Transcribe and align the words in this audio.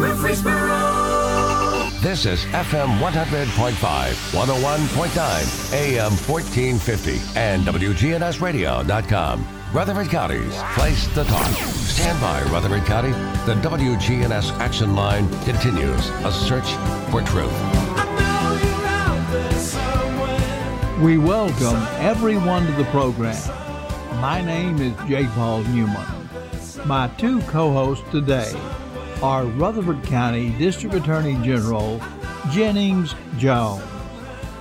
Murfreesboro. 0.00 1.90
This 2.00 2.24
is 2.24 2.46
FM 2.46 2.98
100.5, 3.00 3.74
101.9, 4.32 5.74
AM 5.74 6.12
1450, 6.12 7.20
and 7.38 7.62
WGNSradio.com. 7.64 9.46
Rutherford 9.74 10.08
County's 10.08 10.56
place 10.72 11.06
to 11.08 11.24
talk. 11.24 11.46
Stand 11.54 12.18
by, 12.18 12.42
Rutherford 12.44 12.86
County. 12.86 13.10
The 13.44 13.56
WGNS 13.60 14.52
action 14.52 14.96
line 14.96 15.28
continues. 15.44 16.08
A 16.24 16.32
search 16.32 16.70
for 17.10 17.20
truth. 17.20 17.52
We 21.02 21.18
welcome 21.18 21.76
everyone 21.98 22.64
to 22.64 22.72
the 22.72 22.84
program. 22.84 23.36
My 24.18 24.40
name 24.40 24.80
is 24.80 24.94
J. 25.06 25.26
Paul 25.26 25.62
Newman. 25.64 26.06
My 26.86 27.08
two 27.18 27.42
co-hosts 27.42 28.08
today 28.10 28.54
are 29.22 29.44
Rutherford 29.44 30.02
County 30.04 30.48
District 30.52 30.94
Attorney 30.94 31.34
General 31.44 32.00
Jennings 32.50 33.14
Jones 33.36 33.84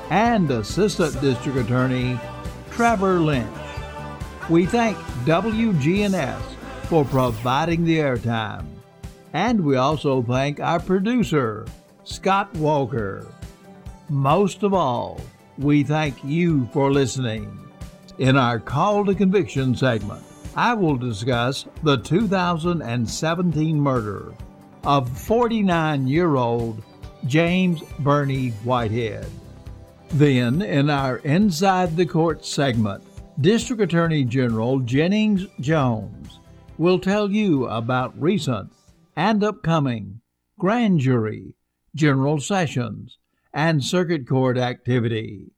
and 0.09 0.51
Assistant 0.51 1.19
District 1.21 1.57
Attorney 1.57 2.19
Trevor 2.69 3.21
Lynch. 3.21 3.47
We 4.49 4.65
thank 4.65 4.97
WGNS 5.25 6.41
for 6.87 7.05
providing 7.05 7.85
the 7.85 7.99
airtime. 7.99 8.65
And 9.31 9.63
we 9.63 9.77
also 9.77 10.21
thank 10.21 10.59
our 10.59 10.81
producer, 10.81 11.65
Scott 12.03 12.53
Walker. 12.55 13.27
Most 14.09 14.63
of 14.63 14.73
all, 14.73 15.21
we 15.57 15.83
thank 15.83 16.21
you 16.21 16.67
for 16.73 16.91
listening. 16.91 17.57
In 18.17 18.35
our 18.35 18.59
Call 18.59 19.05
to 19.05 19.15
Conviction 19.15 19.73
segment, 19.73 20.21
I 20.53 20.73
will 20.73 20.97
discuss 20.97 21.65
the 21.83 21.95
2017 21.97 23.79
murder 23.79 24.33
of 24.83 25.09
49 25.17 26.07
year 26.07 26.35
old 26.35 26.83
James 27.25 27.81
Bernie 27.99 28.49
Whitehead. 28.63 29.27
Then, 30.11 30.61
in 30.61 30.89
our 30.89 31.17
Inside 31.17 31.95
the 31.95 32.05
Court 32.05 32.45
segment, 32.45 33.03
District 33.39 33.81
Attorney 33.81 34.23
General 34.23 34.79
Jennings 34.79 35.45
Jones 35.59 36.39
will 36.77 36.99
tell 36.99 37.31
you 37.31 37.67
about 37.67 38.19
recent 38.19 38.71
and 39.15 39.43
upcoming 39.43 40.21
grand 40.57 40.99
jury, 40.99 41.55
general 41.93 42.39
sessions, 42.39 43.17
and 43.53 43.83
circuit 43.83 44.27
court 44.27 44.57
activity. 44.57 45.51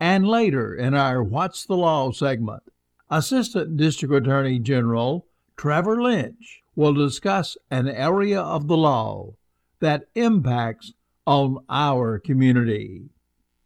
And 0.00 0.26
later 0.26 0.74
in 0.74 0.94
our 0.94 1.22
What's 1.22 1.64
the 1.64 1.76
Law 1.76 2.10
segment, 2.12 2.62
Assistant 3.10 3.76
District 3.76 4.12
Attorney 4.12 4.58
General 4.58 5.26
Trevor 5.56 6.02
Lynch 6.02 6.63
will 6.76 6.94
discuss 6.94 7.56
an 7.70 7.88
area 7.88 8.40
of 8.40 8.68
the 8.68 8.76
law 8.76 9.34
that 9.80 10.08
impacts 10.14 10.92
on 11.26 11.64
our 11.68 12.18
community. 12.18 13.04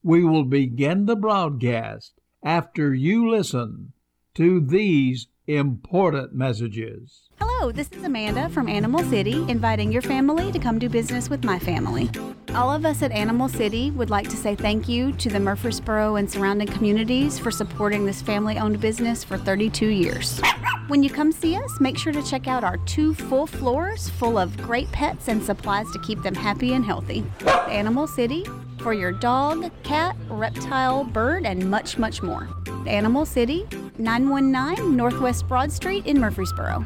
We 0.03 0.25
will 0.25 0.45
begin 0.45 1.07
the 1.07 1.17
broadcast 1.17 2.15
after 2.43 2.95
you 2.95 3.29
listen 3.29 3.93
to 4.35 4.61
these 4.61 5.27
important 5.47 6.35
messages. 6.35 7.28
Hello, 7.41 7.71
this 7.71 7.91
is 7.93 8.03
Amanda 8.05 8.49
from 8.49 8.69
Animal 8.69 9.03
City, 9.05 9.45
inviting 9.49 9.93
your 9.93 10.03
family 10.03 10.51
to 10.53 10.59
come 10.59 10.79
do 10.79 10.89
business 10.89 11.29
with 11.29 11.45
my 11.45 11.59
family. 11.59 12.11
All 12.55 12.71
of 12.71 12.85
us 12.85 13.03
at 13.03 13.13
Animal 13.13 13.49
City 13.49 13.91
would 13.93 14.11
like 14.11 14.29
to 14.31 14.37
say 14.37 14.55
thank 14.55 14.89
you 14.89 15.13
to 15.13 15.29
the 15.29 15.39
Murfreesboro 15.39 16.17
and 16.17 16.31
surrounding 16.31 16.69
communities 16.69 17.39
for 17.39 17.51
supporting 17.51 18.07
this 18.07 18.23
family 18.23 18.59
owned 18.59 18.81
business 18.81 19.23
for 19.23 19.37
32 19.37 19.87
years. 19.87 20.41
When 20.89 21.03
you 21.03 21.11
come 21.11 21.31
see 21.31 21.57
us, 21.57 21.81
make 21.81 21.99
sure 21.99 22.13
to 22.13 22.23
check 22.23 22.49
out 22.49 22.65
our 22.65 22.79
two 22.79 23.15
full 23.15 23.47
floors 23.47 24.09
full 24.09 24.39
of 24.39 24.57
great 24.57 24.91
pets 24.91 25.29
and 25.29 25.43
supplies 25.43 25.91
to 25.93 25.99
keep 26.01 26.23
them 26.23 26.35
happy 26.35 26.73
and 26.73 26.85
healthy. 26.85 27.25
Animal 27.69 28.07
City 28.07 28.47
for 28.79 28.95
your 28.95 29.13
dog, 29.13 29.71
cat, 29.83 30.17
reptile, 30.29 31.05
bird, 31.05 31.45
and 31.45 31.71
much, 31.71 31.99
much 31.99 32.23
more. 32.23 32.49
Animal 32.87 33.27
City, 33.27 33.67
919 33.99 34.97
Northwest 34.97 35.47
Broad 35.49 35.71
Street 35.71 36.07
in 36.07 36.19
Murfreesboro. 36.19 36.85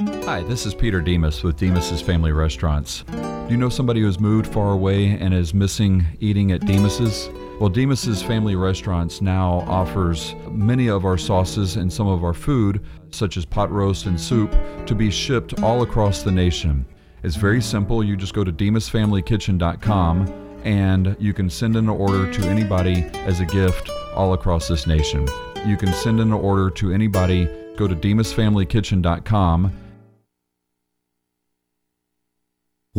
Hi, 0.00 0.44
this 0.44 0.64
is 0.64 0.74
Peter 0.74 1.00
Demos 1.00 1.42
with 1.42 1.56
Demos's 1.56 2.00
Family 2.00 2.30
Restaurants. 2.30 3.02
Do 3.10 3.48
you 3.48 3.56
know 3.56 3.68
somebody 3.68 4.00
who's 4.00 4.20
moved 4.20 4.46
far 4.46 4.70
away 4.70 5.06
and 5.06 5.34
is 5.34 5.52
missing 5.52 6.06
eating 6.20 6.52
at 6.52 6.64
Demos's? 6.64 7.28
Well, 7.58 7.68
Demos's 7.68 8.22
Family 8.22 8.54
Restaurants 8.54 9.20
now 9.20 9.64
offers 9.66 10.36
many 10.52 10.88
of 10.88 11.04
our 11.04 11.18
sauces 11.18 11.74
and 11.74 11.92
some 11.92 12.06
of 12.06 12.22
our 12.22 12.32
food, 12.32 12.86
such 13.10 13.36
as 13.36 13.44
pot 13.44 13.72
roast 13.72 14.06
and 14.06 14.20
soup, 14.20 14.54
to 14.86 14.94
be 14.94 15.10
shipped 15.10 15.60
all 15.64 15.82
across 15.82 16.22
the 16.22 16.30
nation. 16.30 16.86
It's 17.24 17.34
very 17.34 17.60
simple. 17.60 18.04
You 18.04 18.16
just 18.16 18.34
go 18.34 18.44
to 18.44 18.52
demosfamilykitchen.com 18.52 20.60
and 20.62 21.16
you 21.18 21.34
can 21.34 21.50
send 21.50 21.74
an 21.74 21.88
order 21.88 22.32
to 22.34 22.48
anybody 22.48 23.02
as 23.26 23.40
a 23.40 23.46
gift 23.46 23.90
all 24.14 24.34
across 24.34 24.68
this 24.68 24.86
nation. 24.86 25.26
You 25.66 25.76
can 25.76 25.92
send 25.92 26.20
an 26.20 26.32
order 26.32 26.70
to 26.70 26.92
anybody. 26.92 27.46
Go 27.76 27.88
to 27.88 27.96
demosfamilykitchen.com 27.96 29.86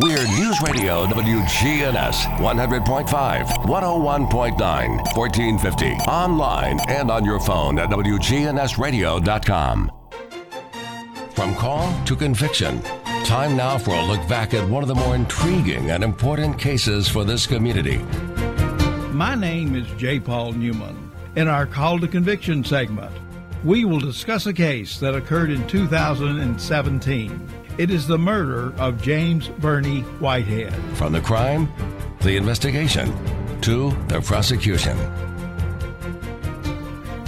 We're 0.02 0.26
News 0.28 0.62
Radio 0.62 1.06
WGNS 1.08 2.38
100.5, 2.38 3.46
101.9, 3.66 5.18
1450. 5.18 5.92
Online 6.10 6.80
and 6.88 7.12
on 7.12 7.26
your 7.26 7.42
phone 7.42 7.78
at 7.78 7.90
WGNSradio.com. 7.90 9.92
From 11.32 11.56
call 11.56 12.06
to 12.06 12.16
conviction. 12.16 12.82
Time 13.26 13.58
now 13.58 13.78
for 13.78 13.92
a 13.92 14.06
look 14.06 14.26
back 14.30 14.54
at 14.54 14.66
one 14.70 14.84
of 14.84 14.88
the 14.88 14.96
more 14.96 15.16
intriguing 15.16 15.92
and 15.92 16.02
important 16.02 16.58
cases 16.58 17.10
for 17.10 17.26
this 17.26 17.46
community. 17.46 17.98
My 19.12 19.36
name 19.36 19.76
is 19.76 19.86
J. 19.98 20.22
Paul 20.22 20.54
Newman. 20.54 21.12
In 21.36 21.50
our 21.50 21.66
Call 21.66 22.00
to 22.00 22.08
Conviction 22.08 22.64
segment, 22.64 23.12
we 23.66 23.84
will 23.84 24.00
discuss 24.00 24.46
a 24.46 24.54
case 24.54 24.98
that 25.00 25.14
occurred 25.14 25.52
in 25.52 25.68
2017. 25.68 27.59
It 27.80 27.92
is 27.92 28.06
the 28.06 28.18
murder 28.18 28.74
of 28.78 29.02
James 29.02 29.48
Bernie 29.48 30.02
Whitehead. 30.20 30.74
From 30.98 31.14
the 31.14 31.22
crime, 31.22 31.72
the 32.20 32.36
investigation, 32.36 33.10
to 33.62 33.92
the 34.10 34.20
prosecution. 34.20 34.98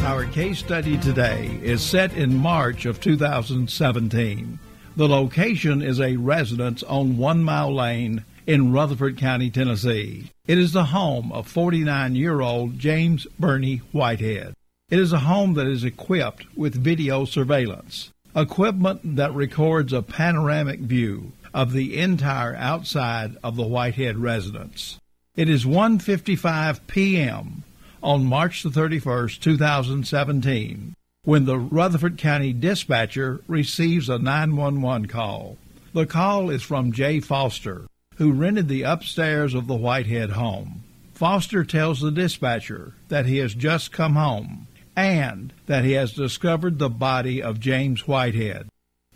Our 0.01 0.25
case 0.25 0.59
study 0.59 0.97
today 0.97 1.57
is 1.63 1.81
set 1.81 2.11
in 2.17 2.35
March 2.35 2.85
of 2.85 2.99
2017. 2.99 4.59
The 4.97 5.07
location 5.07 5.81
is 5.81 6.01
a 6.01 6.17
residence 6.17 6.83
on 6.83 7.15
One 7.15 7.45
Mile 7.45 7.73
Lane 7.73 8.25
in 8.45 8.73
Rutherford 8.73 9.17
County, 9.17 9.49
Tennessee. 9.49 10.31
It 10.47 10.57
is 10.57 10.73
the 10.73 10.83
home 10.83 11.31
of 11.31 11.47
49 11.47 12.15
year 12.15 12.41
old 12.41 12.77
James 12.77 13.25
Bernie 13.39 13.83
Whitehead. 13.93 14.53
It 14.89 14.99
is 14.99 15.13
a 15.13 15.19
home 15.19 15.53
that 15.53 15.67
is 15.67 15.85
equipped 15.85 16.45
with 16.57 16.75
video 16.75 17.23
surveillance, 17.23 18.11
equipment 18.35 19.15
that 19.17 19.33
records 19.33 19.91
a 19.91 20.01
panoramic 20.01 20.79
view 20.79 21.33
of 21.53 21.73
the 21.73 21.97
entire 21.97 22.55
outside 22.55 23.35
of 23.43 23.55
the 23.55 23.67
Whitehead 23.67 24.17
residence. 24.17 24.99
It 25.35 25.49
is 25.49 25.65
1:55 25.65 26.79
p.m. 26.87 27.63
on 28.01 28.25
March 28.25 28.63
the 28.63 28.69
31st, 28.69 29.39
2017, 29.39 30.93
when 31.23 31.45
the 31.45 31.57
Rutherford 31.57 32.17
County 32.17 32.53
dispatcher 32.53 33.41
receives 33.47 34.09
a 34.09 34.17
911 34.17 35.07
call. 35.07 35.57
The 35.93 36.05
call 36.05 36.49
is 36.49 36.63
from 36.63 36.93
Jay 36.93 37.19
Foster, 37.19 37.85
who 38.15 38.31
rented 38.31 38.67
the 38.67 38.83
upstairs 38.83 39.53
of 39.53 39.67
the 39.67 39.75
Whitehead 39.75 40.31
home. 40.31 40.83
Foster 41.13 41.63
tells 41.63 41.99
the 41.99 42.11
dispatcher 42.11 42.93
that 43.09 43.25
he 43.25 43.37
has 43.37 43.53
just 43.53 43.91
come 43.91 44.15
home 44.15 44.67
and 44.95 45.53
that 45.67 45.83
he 45.83 45.93
has 45.93 46.13
discovered 46.13 46.79
the 46.79 46.89
body 46.89 47.41
of 47.41 47.59
James 47.59 48.07
Whitehead. 48.07 48.67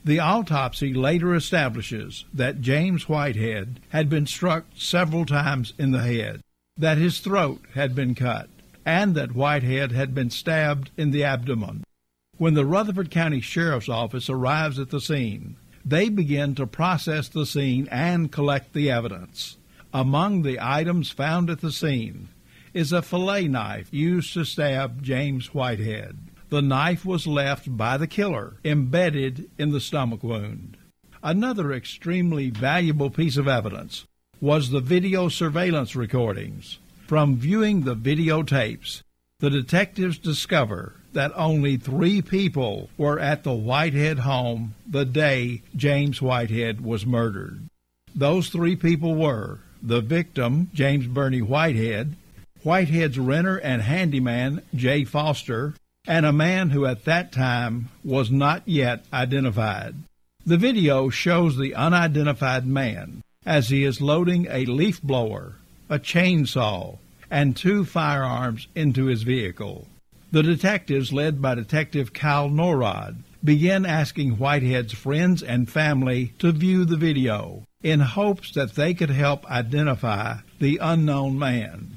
The 0.04 0.20
autopsy 0.20 0.94
later 0.94 1.34
establishes 1.34 2.26
that 2.34 2.62
James 2.62 3.10
Whitehead 3.10 3.80
had 3.90 4.10
been 4.10 4.28
struck 4.28 4.66
several 4.76 5.26
times 5.26 5.74
in 5.80 5.92
the 5.92 6.04
head, 6.04 6.42
that 6.78 6.98
his 6.98 7.20
throat 7.20 7.62
had 7.74 7.96
been 7.96 8.14
cut, 8.14 8.50
and 8.86 9.16
that 9.16 9.36
Whitehead 9.36 9.92
had 9.92 10.14
been 10.14 10.30
stabbed 10.30 10.92
in 10.96 11.12
the 11.12 11.24
abdomen. 11.24 11.84
When 12.38 12.54
the 12.54 12.66
Rutherford 12.66 13.10
County 13.10 13.42
Sheriff's 13.42 13.90
Office 13.90 14.30
arrives 14.30 14.78
at 14.78 14.92
the 14.92 15.02
scene, 15.02 15.56
they 15.84 16.10
begin 16.10 16.54
to 16.56 16.68
process 16.68 17.28
the 17.28 17.46
scene 17.46 17.88
and 17.90 18.32
collect 18.32 18.74
the 18.74 18.92
evidence. 18.92 19.58
Among 19.94 20.42
the 20.42 20.60
items 20.62 21.10
found 21.10 21.50
at 21.50 21.62
the 21.62 21.72
scene 21.72 22.28
is 22.76 22.92
a 22.92 23.02
fillet 23.02 23.48
knife 23.48 23.88
used 23.92 24.34
to 24.34 24.44
stab 24.44 25.02
James 25.02 25.54
Whitehead. 25.54 26.18
The 26.50 26.62
knife 26.62 27.06
was 27.06 27.26
left 27.26 27.76
by 27.76 27.96
the 27.98 28.06
killer 28.06 28.58
embedded 28.66 29.50
in 29.58 29.72
the 29.72 29.80
stomach 29.80 30.22
wound. 30.22 30.76
Another 31.24 31.72
extremely 31.72 32.50
valuable 32.50 33.10
piece 33.10 33.38
of 33.38 33.48
evidence 33.48 34.06
was 34.42 34.70
the 34.70 34.82
video 34.82 35.30
surveillance 35.30 35.96
recordings. 35.96 36.78
From 37.08 37.38
viewing 37.38 37.82
the 37.84 37.96
videotapes, 37.96 39.04
the 39.40 39.50
detectives 39.50 40.18
discover 40.18 40.96
that 41.14 41.32
only 41.34 41.78
three 41.78 42.22
people 42.22 42.90
were 42.98 43.20
at 43.20 43.44
the 43.44 43.54
Whitehead 43.54 44.20
home 44.20 44.76
the 44.86 45.06
day 45.06 45.62
James 45.78 46.22
Whitehead 46.22 46.82
was 46.82 47.06
murdered. 47.06 47.70
Those 48.14 48.50
three 48.50 48.76
people 48.76 49.16
were 49.16 49.60
the 49.82 50.02
victim, 50.02 50.70
James 50.74 51.08
Bernie 51.08 51.42
Whitehead, 51.42 52.18
Whitehead's 52.66 53.20
renter 53.20 53.58
and 53.58 53.84
handyman, 53.84 54.64
Jay 54.74 55.04
Foster, 55.04 55.76
and 56.08 56.26
a 56.26 56.34
man 56.34 56.72
who 56.72 56.88
at 56.88 57.06
that 57.06 57.32
time 57.32 57.90
was 58.04 58.32
not 58.32 58.64
yet 58.66 59.06
identified. 59.14 59.94
The 60.48 60.58
video 60.58 61.10
shows 61.10 61.58
the 61.58 61.76
unidentified 61.76 62.66
man 62.66 63.22
as 63.46 63.70
he 63.70 63.84
is 63.84 64.02
loading 64.02 64.48
a 64.50 64.66
leaf 64.66 65.00
blower, 65.04 65.58
a 65.92 66.00
chainsaw, 66.00 66.98
and 67.30 67.56
two 67.56 67.86
firearms 67.86 68.68
into 68.74 69.06
his 69.06 69.22
vehicle. 69.22 69.88
The 70.32 70.42
detectives, 70.42 71.14
led 71.14 71.44
by 71.44 71.54
Detective 71.54 72.14
Kyle 72.14 72.50
Norrod, 72.50 73.18
began 73.44 73.86
asking 73.86 74.38
Whitehead's 74.38 74.94
friends 74.94 75.44
and 75.44 75.70
family 75.70 76.34
to 76.40 76.52
view 76.52 76.86
the 76.86 76.98
video 76.98 77.62
in 77.84 78.00
hopes 78.00 78.52
that 78.54 78.74
they 78.74 78.96
could 78.96 79.12
help 79.12 79.46
identify 79.52 80.38
the 80.58 80.80
unknown 80.82 81.38
man. 81.38 81.95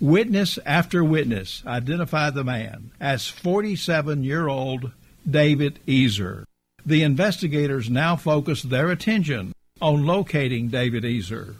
Witness 0.00 0.60
after 0.64 1.02
witness 1.02 1.64
identified 1.66 2.34
the 2.34 2.44
man 2.44 2.92
as 3.00 3.26
47 3.26 4.22
year 4.22 4.46
old 4.46 4.92
David 5.28 5.80
Easer. 5.88 6.44
The 6.86 7.02
investigators 7.02 7.90
now 7.90 8.14
focus 8.14 8.62
their 8.62 8.90
attention 8.90 9.52
on 9.82 10.06
locating 10.06 10.68
David 10.68 11.02
Easer. 11.02 11.56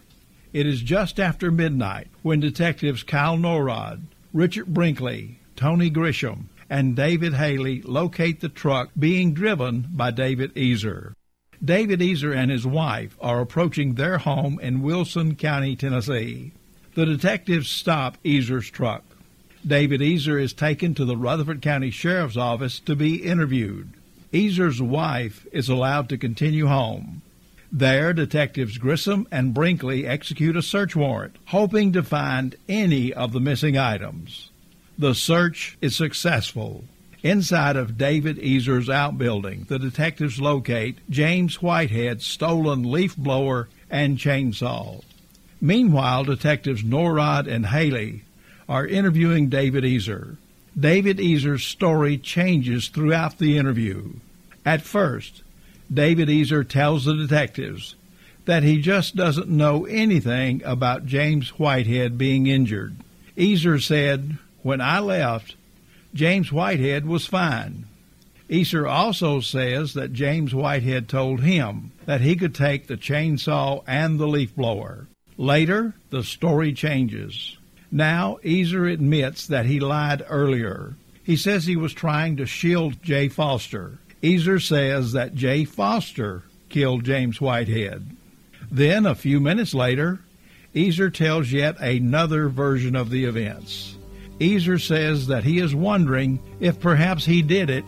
It 0.53 0.67
is 0.69 0.83
just 0.83 1.19
after 1.19 1.51
midnight 1.51 2.07
when 2.23 2.39
detectives 2.39 3.03
Kyle 3.03 3.37
Norrod, 3.37 4.03
Richard 4.33 4.67
Brinkley, 4.67 5.41
Tony 5.57 5.91
Grisham, 5.91 6.45
and 6.71 6.95
David 6.95 7.35
Haley 7.35 7.83
locate 7.83 8.41
the 8.41 8.49
truck 8.49 8.91
being 8.97 9.35
driven 9.35 9.89
by 9.91 10.13
David 10.13 10.55
Easer. 10.55 11.13
David 11.63 11.99
Easer 11.99 12.33
and 12.33 12.53
his 12.53 12.65
wife 12.65 13.17
are 13.21 13.41
approaching 13.41 13.95
their 13.95 14.19
home 14.19 14.61
in 14.63 14.83
Wilson 14.83 15.35
County, 15.35 15.75
Tennessee. 15.75 16.53
The 16.99 17.07
detectives 17.07 17.69
stop 17.69 18.19
Easer's 18.25 18.69
truck. 18.69 19.05
David 19.65 20.01
Easer 20.01 20.37
is 20.37 20.53
taken 20.53 20.95
to 20.95 21.05
the 21.05 21.17
Rutherford 21.17 21.63
County 21.63 21.93
Sheriff's 21.93 22.37
Office 22.37 22.81
to 22.81 22.97
be 22.97 23.23
interviewed. 23.23 23.93
Easer's 24.33 24.83
wife 24.83 25.47
is 25.53 25.69
allowed 25.69 26.09
to 26.09 26.19
continue 26.19 26.67
home. 26.67 27.23
There, 27.71 28.13
detectives 28.13 28.79
Grissom 28.79 29.29
and 29.31 29.55
Brinkley 29.55 30.09
execute 30.09 30.57
a 30.57 30.61
search 30.61 30.97
warrant, 30.97 31.37
hoping 31.45 31.93
to 31.93 32.03
find 32.03 32.57
any 32.69 33.15
of 33.15 33.31
the 33.31 33.39
missing 33.39 33.79
items. 33.79 34.51
The 34.99 35.15
search 35.15 35.79
is 35.81 35.95
successful. 35.95 36.83
Inside 37.23 37.77
of 37.77 37.97
David 37.97 38.39
Easer's 38.39 38.91
outbuilding, 38.91 39.67
the 39.69 39.79
detectives 39.79 40.41
locate 40.41 40.99
James 41.09 41.63
Whitehead's 41.63 42.27
stolen 42.27 42.91
leaf 42.91 43.17
blower 43.17 43.69
and 43.89 44.19
chainsaw. 44.19 45.05
Meanwhile, 45.61 46.25
detectives 46.25 46.83
Norrod 46.83 47.47
and 47.47 47.67
Haley 47.67 48.23
are 48.69 48.87
interviewing 48.87 49.49
David 49.49 49.85
Easer. 49.85 50.37
David 50.79 51.19
Easer's 51.19 51.65
story 51.65 52.17
changes 52.17 52.89
throughout 52.89 53.39
the 53.39 53.57
interview. 53.59 54.13
At 54.65 54.83
first, 54.83 55.43
David 55.93 56.29
Easer 56.29 56.69
tells 56.69 57.05
the 57.05 57.15
detectives 57.15 57.97
that 58.45 58.63
he 58.63 58.81
just 58.81 59.17
doesn't 59.17 59.49
know 59.49 59.85
anything 59.87 60.63
about 60.65 61.07
James 61.07 61.51
Whitehead 61.59 62.17
being 62.17 62.47
injured. 62.47 62.97
Easer 63.37 63.83
said, 63.83 64.39
When 64.63 64.81
I 64.81 65.01
left, 65.01 65.57
James 66.15 66.53
Whitehead 66.53 67.07
was 67.07 67.27
fine. 67.27 67.87
Easer 68.49 68.89
also 68.89 69.41
says 69.41 69.95
that 69.95 70.13
James 70.13 70.55
Whitehead 70.55 71.09
told 71.09 71.41
him 71.41 71.93
that 72.07 72.23
he 72.23 72.37
could 72.37 72.55
take 72.55 72.87
the 72.87 72.97
chainsaw 72.97 73.83
and 73.87 74.19
the 74.19 74.27
leaf 74.27 74.55
blower. 74.57 75.07
Later, 75.39 75.95
the 76.11 76.25
story 76.25 76.73
changes. 76.73 77.57
Now, 77.93 78.39
Easer 78.43 78.93
admits 78.93 79.47
that 79.47 79.67
he 79.67 79.79
lied 79.79 80.27
earlier. 80.29 80.97
He 81.23 81.37
says 81.37 81.65
he 81.65 81.77
was 81.77 81.93
trying 81.93 82.37
to 82.39 82.45
shield 82.45 83.01
Jay 83.05 83.29
Foster. 83.29 83.99
Easer 84.21 84.61
says 84.61 85.13
that 85.13 85.37
Jay 85.37 85.65
Foster 85.65 86.43
killed 86.69 87.05
James 87.05 87.41
Whitehead. 87.41 88.17
Then, 88.71 89.07
a 89.07 89.15
few 89.15 89.39
minutes 89.39 89.75
later, 89.75 90.19
Easer 90.75 91.15
tells 91.15 91.53
yet 91.53 91.81
another 91.81 92.49
version 92.49 92.97
of 92.97 93.09
the 93.09 93.25
events. 93.25 93.97
Easer 94.41 94.85
says 94.85 95.29
that 95.29 95.45
he 95.45 95.61
is 95.61 95.73
wondering 95.75 96.41
if 96.59 96.81
perhaps 96.81 97.25
he 97.25 97.43
did 97.43 97.71
it 97.71 97.85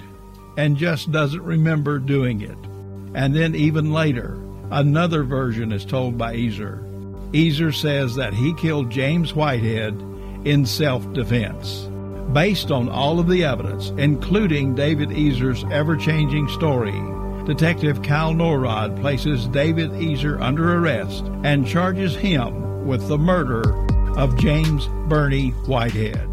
and 0.57 0.77
just 0.77 1.11
doesn't 1.11 1.43
remember 1.43 1.99
doing 1.99 2.43
it. 2.43 2.59
And 3.13 3.35
then, 3.35 3.57
even 3.57 3.93
later, 3.93 4.39
another 4.71 5.25
version 5.25 5.73
is 5.73 5.85
told 5.85 6.17
by 6.17 6.37
Easer. 6.37 6.87
Easer 7.33 7.75
says 7.75 8.15
that 8.17 8.35
he 8.35 8.53
killed 8.55 8.91
James 8.91 9.35
Whitehead 9.35 9.95
in 10.45 10.67
self 10.67 11.11
defense. 11.13 11.89
Based 12.33 12.71
on 12.71 12.89
all 12.89 13.19
of 13.19 13.29
the 13.29 13.45
evidence, 13.45 13.91
including 13.97 14.75
David 14.75 15.11
Easer's 15.11 15.65
ever 15.73 15.97
changing 15.97 16.49
story, 16.49 16.99
Detective 17.45 18.03
Kyle 18.03 18.33
Norrod 18.33 19.01
places 19.01 19.49
David 19.49 19.91
Easer 19.93 20.41
under 20.41 20.79
arrest 20.79 21.25
and 21.43 21.67
charges 21.67 22.15
him 22.15 22.87
with 22.87 23.09
the 23.09 23.19
murder 23.19 23.75
of 24.17 24.39
James 24.39 24.87
Bernie 25.09 25.51
Whitehead. 25.67 26.30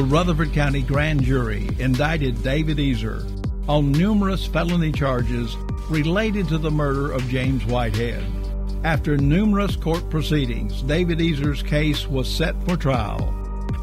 The 0.00 0.06
Rutherford 0.06 0.54
County 0.54 0.80
Grand 0.80 1.22
Jury 1.22 1.68
indicted 1.78 2.42
David 2.42 2.78
Easer 2.78 3.22
on 3.68 3.92
numerous 3.92 4.46
felony 4.46 4.92
charges 4.92 5.54
related 5.90 6.48
to 6.48 6.56
the 6.56 6.70
murder 6.70 7.12
of 7.12 7.28
James 7.28 7.66
Whitehead. 7.66 8.24
After 8.82 9.18
numerous 9.18 9.76
court 9.76 10.08
proceedings, 10.08 10.80
David 10.80 11.18
Easer's 11.18 11.62
case 11.62 12.06
was 12.06 12.34
set 12.34 12.54
for 12.64 12.78
trial. 12.78 13.18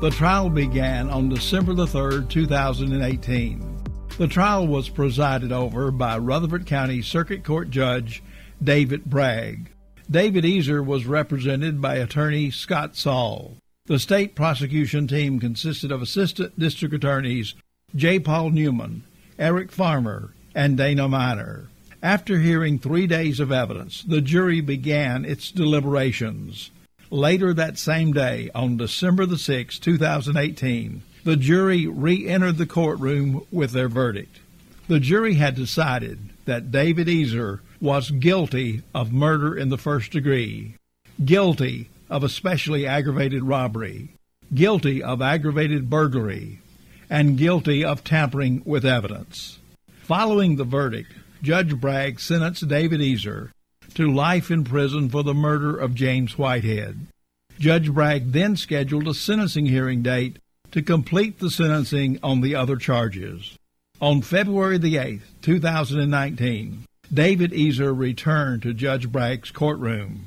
The 0.01 0.09
trial 0.09 0.49
began 0.49 1.07
on 1.11 1.29
December 1.29 1.75
the 1.75 1.85
3rd, 1.85 2.31
2018. 2.31 3.83
The 4.17 4.27
trial 4.27 4.65
was 4.65 4.89
presided 4.89 5.51
over 5.51 5.91
by 5.91 6.17
Rutherford 6.17 6.65
County 6.65 7.03
Circuit 7.03 7.43
Court 7.43 7.69
Judge 7.69 8.23
David 8.63 9.05
Bragg. 9.05 9.71
David 10.09 10.45
Easer 10.45 10.83
was 10.83 11.05
represented 11.05 11.79
by 11.79 11.97
attorney 11.97 12.49
Scott 12.49 12.95
Saul. 12.95 13.57
The 13.87 13.99
state 13.99 14.35
prosecution 14.35 15.07
team 15.07 15.39
consisted 15.39 15.93
of 15.93 16.01
Assistant 16.01 16.59
District 16.59 16.93
Attorneys 16.93 17.55
J. 17.95 18.19
Paul 18.19 18.49
Newman, 18.49 19.03
Eric 19.39 19.71
Farmer, 19.71 20.33
and 20.53 20.75
Dana 20.75 21.07
Miner. 21.07 21.69
After 22.03 22.39
hearing 22.39 22.79
three 22.79 23.07
days 23.07 23.39
of 23.39 23.49
evidence, 23.49 24.03
the 24.03 24.19
jury 24.19 24.59
began 24.59 25.23
its 25.23 25.51
deliberations. 25.51 26.69
Later 27.09 27.53
that 27.53 27.77
same 27.77 28.11
day, 28.11 28.49
on 28.53 28.75
December 28.75 29.25
the 29.25 29.37
6th, 29.37 29.79
2018, 29.79 31.01
the 31.23 31.37
jury 31.37 31.87
re 31.87 32.27
entered 32.27 32.57
the 32.57 32.65
courtroom 32.65 33.45
with 33.53 33.71
their 33.71 33.87
verdict. 33.87 34.41
The 34.89 34.99
jury 34.99 35.35
had 35.35 35.55
decided 35.55 36.19
that 36.43 36.71
David 36.71 37.07
Easer 37.07 37.61
was 37.79 38.11
guilty 38.11 38.83
of 38.93 39.13
murder 39.13 39.55
in 39.55 39.69
the 39.69 39.77
first 39.77 40.11
degree, 40.11 40.75
guilty 41.23 41.87
of 42.09 42.23
especially 42.23 42.85
aggravated 42.85 43.43
robbery, 43.43 44.09
guilty 44.53 45.01
of 45.03 45.21
aggravated 45.21 45.89
burglary, 45.89 46.59
and 47.09 47.37
guilty 47.37 47.83
of 47.83 48.03
tampering 48.03 48.61
with 48.65 48.85
evidence. 48.85 49.59
Following 50.03 50.55
the 50.55 50.63
verdict, 50.63 51.11
Judge 51.41 51.75
Bragg 51.75 52.19
sentenced 52.19 52.67
David 52.67 53.01
Easer 53.01 53.51
to 53.93 54.11
life 54.11 54.51
in 54.51 54.63
prison 54.63 55.09
for 55.09 55.23
the 55.23 55.33
murder 55.33 55.75
of 55.75 55.95
James 55.95 56.37
Whitehead. 56.37 57.07
Judge 57.59 57.91
Bragg 57.91 58.31
then 58.31 58.55
scheduled 58.55 59.07
a 59.07 59.13
sentencing 59.13 59.65
hearing 59.65 60.01
date 60.01 60.37
to 60.71 60.81
complete 60.81 61.39
the 61.39 61.49
sentencing 61.49 62.19
on 62.21 62.41
the 62.41 62.55
other 62.55 62.75
charges. 62.75 63.57
On 63.99 64.21
February 64.21 64.77
the 64.77 64.95
8th, 64.95 65.21
2019, 65.41 66.85
David 67.11 67.51
Easer 67.51 67.97
returned 67.97 68.61
to 68.61 68.73
Judge 68.73 69.11
Bragg's 69.11 69.49
courtroom. 69.49 70.25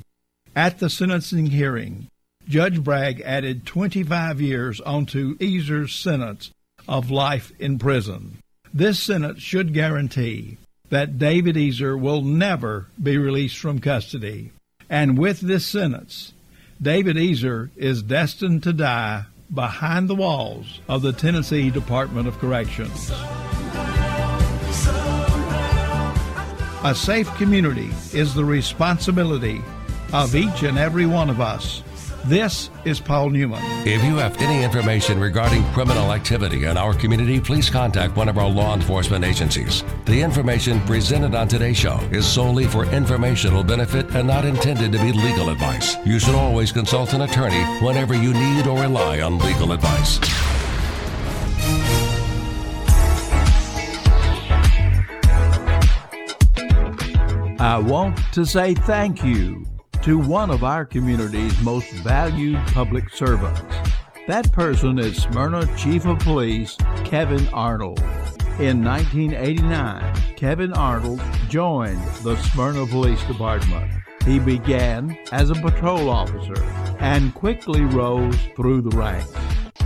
At 0.55 0.79
the 0.79 0.89
sentencing 0.89 1.47
hearing, 1.47 2.07
Judge 2.47 2.83
Bragg 2.83 3.21
added 3.21 3.65
25 3.65 4.41
years 4.41 4.81
onto 4.81 5.37
Easer's 5.37 5.93
sentence 5.93 6.51
of 6.89 7.09
life 7.09 7.53
in 7.57 7.79
prison. 7.79 8.39
This 8.73 8.99
sentence 8.99 9.41
should 9.41 9.73
guarantee 9.73 10.57
that 10.89 11.17
David 11.17 11.55
Easer 11.55 11.97
will 11.97 12.21
never 12.21 12.87
be 13.01 13.17
released 13.17 13.57
from 13.57 13.79
custody. 13.79 14.51
And 14.89 15.17
with 15.17 15.39
this 15.39 15.65
sentence, 15.65 16.33
David 16.81 17.15
Easer 17.15 17.69
is 17.77 18.03
destined 18.03 18.63
to 18.63 18.73
die 18.73 19.25
behind 19.53 20.09
the 20.09 20.15
walls 20.15 20.81
of 20.89 21.01
the 21.01 21.13
Tennessee 21.13 21.69
Department 21.69 22.27
of 22.27 22.37
Corrections. 22.39 23.09
A 26.83 26.93
safe 26.93 27.33
community 27.35 27.91
is 28.11 28.33
the 28.33 28.43
responsibility 28.43 29.61
of 30.13 30.35
each 30.35 30.63
and 30.63 30.77
every 30.77 31.05
one 31.05 31.29
of 31.29 31.39
us. 31.39 31.83
This 32.25 32.69
is 32.85 32.99
Paul 32.99 33.31
Newman. 33.31 33.63
If 33.87 34.03
you 34.03 34.17
have 34.17 34.39
any 34.41 34.63
information 34.63 35.19
regarding 35.19 35.63
criminal 35.73 36.13
activity 36.13 36.65
in 36.65 36.77
our 36.77 36.93
community, 36.93 37.39
please 37.39 37.67
contact 37.67 38.15
one 38.15 38.29
of 38.29 38.37
our 38.37 38.47
law 38.47 38.75
enforcement 38.75 39.25
agencies. 39.25 39.83
The 40.05 40.21
information 40.21 40.79
presented 40.81 41.33
on 41.33 41.47
today's 41.47 41.77
show 41.77 41.97
is 42.11 42.27
solely 42.27 42.65
for 42.65 42.85
informational 42.85 43.63
benefit 43.63 44.13
and 44.13 44.27
not 44.27 44.45
intended 44.45 44.91
to 44.91 44.99
be 44.99 45.11
legal 45.11 45.49
advice. 45.49 45.97
You 46.05 46.19
should 46.19 46.35
always 46.35 46.71
consult 46.71 47.13
an 47.13 47.21
attorney 47.21 47.63
whenever 47.83 48.13
you 48.13 48.33
need 48.33 48.67
or 48.67 48.79
rely 48.79 49.21
on 49.21 49.39
legal 49.39 49.71
advice. 49.71 50.19
I 57.59 57.79
want 57.79 58.17
to 58.33 58.45
say 58.45 58.75
thank 58.75 59.23
you 59.23 59.65
to 60.03 60.17
one 60.17 60.49
of 60.49 60.63
our 60.63 60.83
community's 60.83 61.59
most 61.61 61.91
valued 61.91 62.57
public 62.67 63.07
servants. 63.11 63.61
That 64.27 64.51
person 64.51 64.97
is 64.97 65.21
Smyrna 65.21 65.67
Chief 65.77 66.05
of 66.05 66.17
Police 66.19 66.75
Kevin 67.03 67.47
Arnold. 67.49 67.99
In 68.59 68.83
1989, 68.83 70.35
Kevin 70.35 70.73
Arnold 70.73 71.21
joined 71.49 72.03
the 72.23 72.35
Smyrna 72.37 72.87
Police 72.87 73.23
Department. 73.25 73.91
He 74.25 74.39
began 74.39 75.15
as 75.31 75.51
a 75.51 75.55
patrol 75.55 76.09
officer 76.09 76.63
and 76.99 77.33
quickly 77.35 77.81
rose 77.81 78.37
through 78.55 78.81
the 78.81 78.97
ranks. 78.97 79.31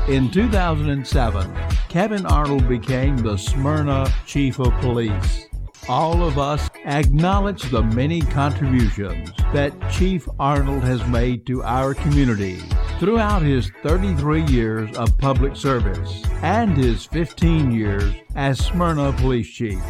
In 0.08 0.32
2007, 0.32 1.54
Kevin 1.90 2.26
Arnold 2.26 2.70
became 2.70 3.18
the 3.18 3.36
Smyrna 3.36 4.10
Chief 4.26 4.60
of 4.60 4.74
Police 4.80 5.48
all 5.88 6.24
of 6.24 6.38
us 6.38 6.70
acknowledge 6.86 7.62
the 7.70 7.84
many 7.84 8.22
contributions 8.22 9.32
that 9.54 9.74
Chief 9.92 10.28
Arnold 10.40 10.84
has 10.84 11.06
made 11.08 11.46
to 11.46 11.62
our 11.64 11.94
community 11.94 12.60
throughout 13.00 13.42
his 13.42 13.70
33 13.84 14.44
years 14.46 14.98
of 14.98 15.16
public 15.18 15.56
service 15.56 16.24
and 16.42 16.76
his 16.76 17.06
15 17.06 17.72
years 17.72 18.14
as 18.36 18.64
Smyrna 18.64 19.14
Police 19.14 19.48
Chief. 19.48 19.82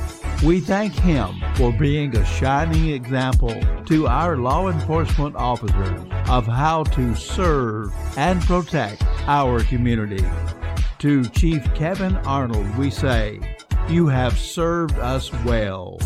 We 0.43 0.59
thank 0.59 0.93
him 0.93 1.41
for 1.55 1.71
being 1.71 2.15
a 2.15 2.25
shining 2.25 2.89
example 2.89 3.55
to 3.85 4.07
our 4.07 4.35
law 4.37 4.67
enforcement 4.67 5.35
officers 5.35 6.01
of 6.27 6.45
how 6.45 6.83
to 6.83 7.15
serve 7.15 7.93
and 8.17 8.41
protect 8.41 9.01
our 9.27 9.63
community. 9.63 10.25
To 10.99 11.23
Chief 11.29 11.63
Kevin 11.73 12.17
Arnold, 12.17 12.75
we 12.77 12.89
say, 12.89 13.39
you 13.89 14.07
have 14.07 14.37
served 14.37 14.97
us 14.97 15.31
well. 15.43 15.99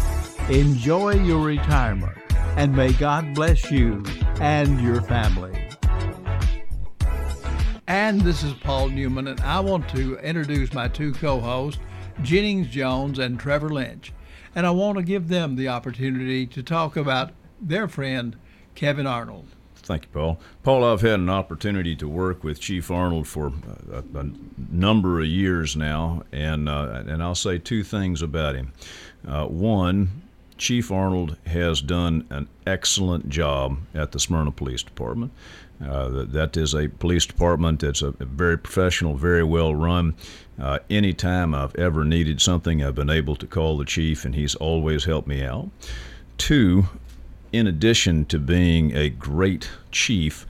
Enjoy 0.49 1.13
your 1.13 1.45
retirement, 1.45 2.17
and 2.57 2.75
may 2.75 2.91
God 2.93 3.33
bless 3.33 3.71
you 3.71 4.03
and 4.41 4.81
your 4.81 5.01
family. 5.01 5.57
And 7.87 8.21
this 8.21 8.43
is 8.43 8.53
Paul 8.53 8.89
Newman, 8.89 9.27
and 9.27 9.39
I 9.41 9.61
want 9.61 9.87
to 9.89 10.17
introduce 10.19 10.73
my 10.73 10.87
two 10.89 11.13
co 11.13 11.39
hosts, 11.39 11.79
Jennings 12.21 12.67
Jones 12.67 13.17
and 13.17 13.39
Trevor 13.39 13.69
Lynch. 13.69 14.11
And 14.55 14.67
I 14.67 14.71
want 14.71 14.97
to 14.97 15.03
give 15.03 15.29
them 15.29 15.55
the 15.55 15.69
opportunity 15.69 16.45
to 16.47 16.61
talk 16.61 16.97
about 16.97 17.31
their 17.61 17.87
friend, 17.87 18.35
Kevin 18.75 19.07
Arnold. 19.07 19.55
Thank 19.89 20.03
you, 20.03 20.09
Paul. 20.13 20.39
Paul, 20.61 20.83
I've 20.83 21.01
had 21.01 21.19
an 21.19 21.31
opportunity 21.31 21.95
to 21.95 22.07
work 22.07 22.43
with 22.43 22.59
Chief 22.59 22.91
Arnold 22.91 23.27
for 23.27 23.51
a, 23.91 24.03
a 24.19 24.29
number 24.71 25.19
of 25.19 25.25
years 25.25 25.75
now, 25.75 26.21
and 26.31 26.69
uh, 26.69 27.05
and 27.07 27.23
I'll 27.23 27.33
say 27.33 27.57
two 27.57 27.83
things 27.83 28.21
about 28.21 28.53
him. 28.53 28.71
Uh, 29.27 29.47
one, 29.47 30.21
Chief 30.59 30.91
Arnold 30.91 31.37
has 31.47 31.81
done 31.81 32.27
an 32.29 32.47
excellent 32.67 33.29
job 33.29 33.79
at 33.95 34.11
the 34.11 34.19
Smyrna 34.19 34.51
Police 34.51 34.83
Department. 34.83 35.31
Uh, 35.83 36.23
that 36.23 36.55
is 36.55 36.75
a 36.75 36.87
police 36.87 37.25
department 37.25 37.79
that's 37.79 38.03
a, 38.03 38.11
very 38.11 38.59
professional, 38.59 39.15
very 39.15 39.43
well 39.43 39.73
run. 39.73 40.13
Uh, 40.61 40.77
anytime 40.91 41.55
I've 41.55 41.75
ever 41.77 42.05
needed 42.05 42.41
something, 42.41 42.83
I've 42.83 42.93
been 42.93 43.09
able 43.09 43.35
to 43.37 43.47
call 43.47 43.79
the 43.79 43.85
chief, 43.85 44.23
and 44.23 44.35
he's 44.35 44.53
always 44.53 45.05
helped 45.05 45.27
me 45.27 45.43
out. 45.43 45.71
Two, 46.37 46.85
in 47.51 47.67
addition 47.67 48.25
to 48.25 48.39
being 48.39 48.95
a 48.95 49.09
great 49.09 49.69
chief, 49.91 50.45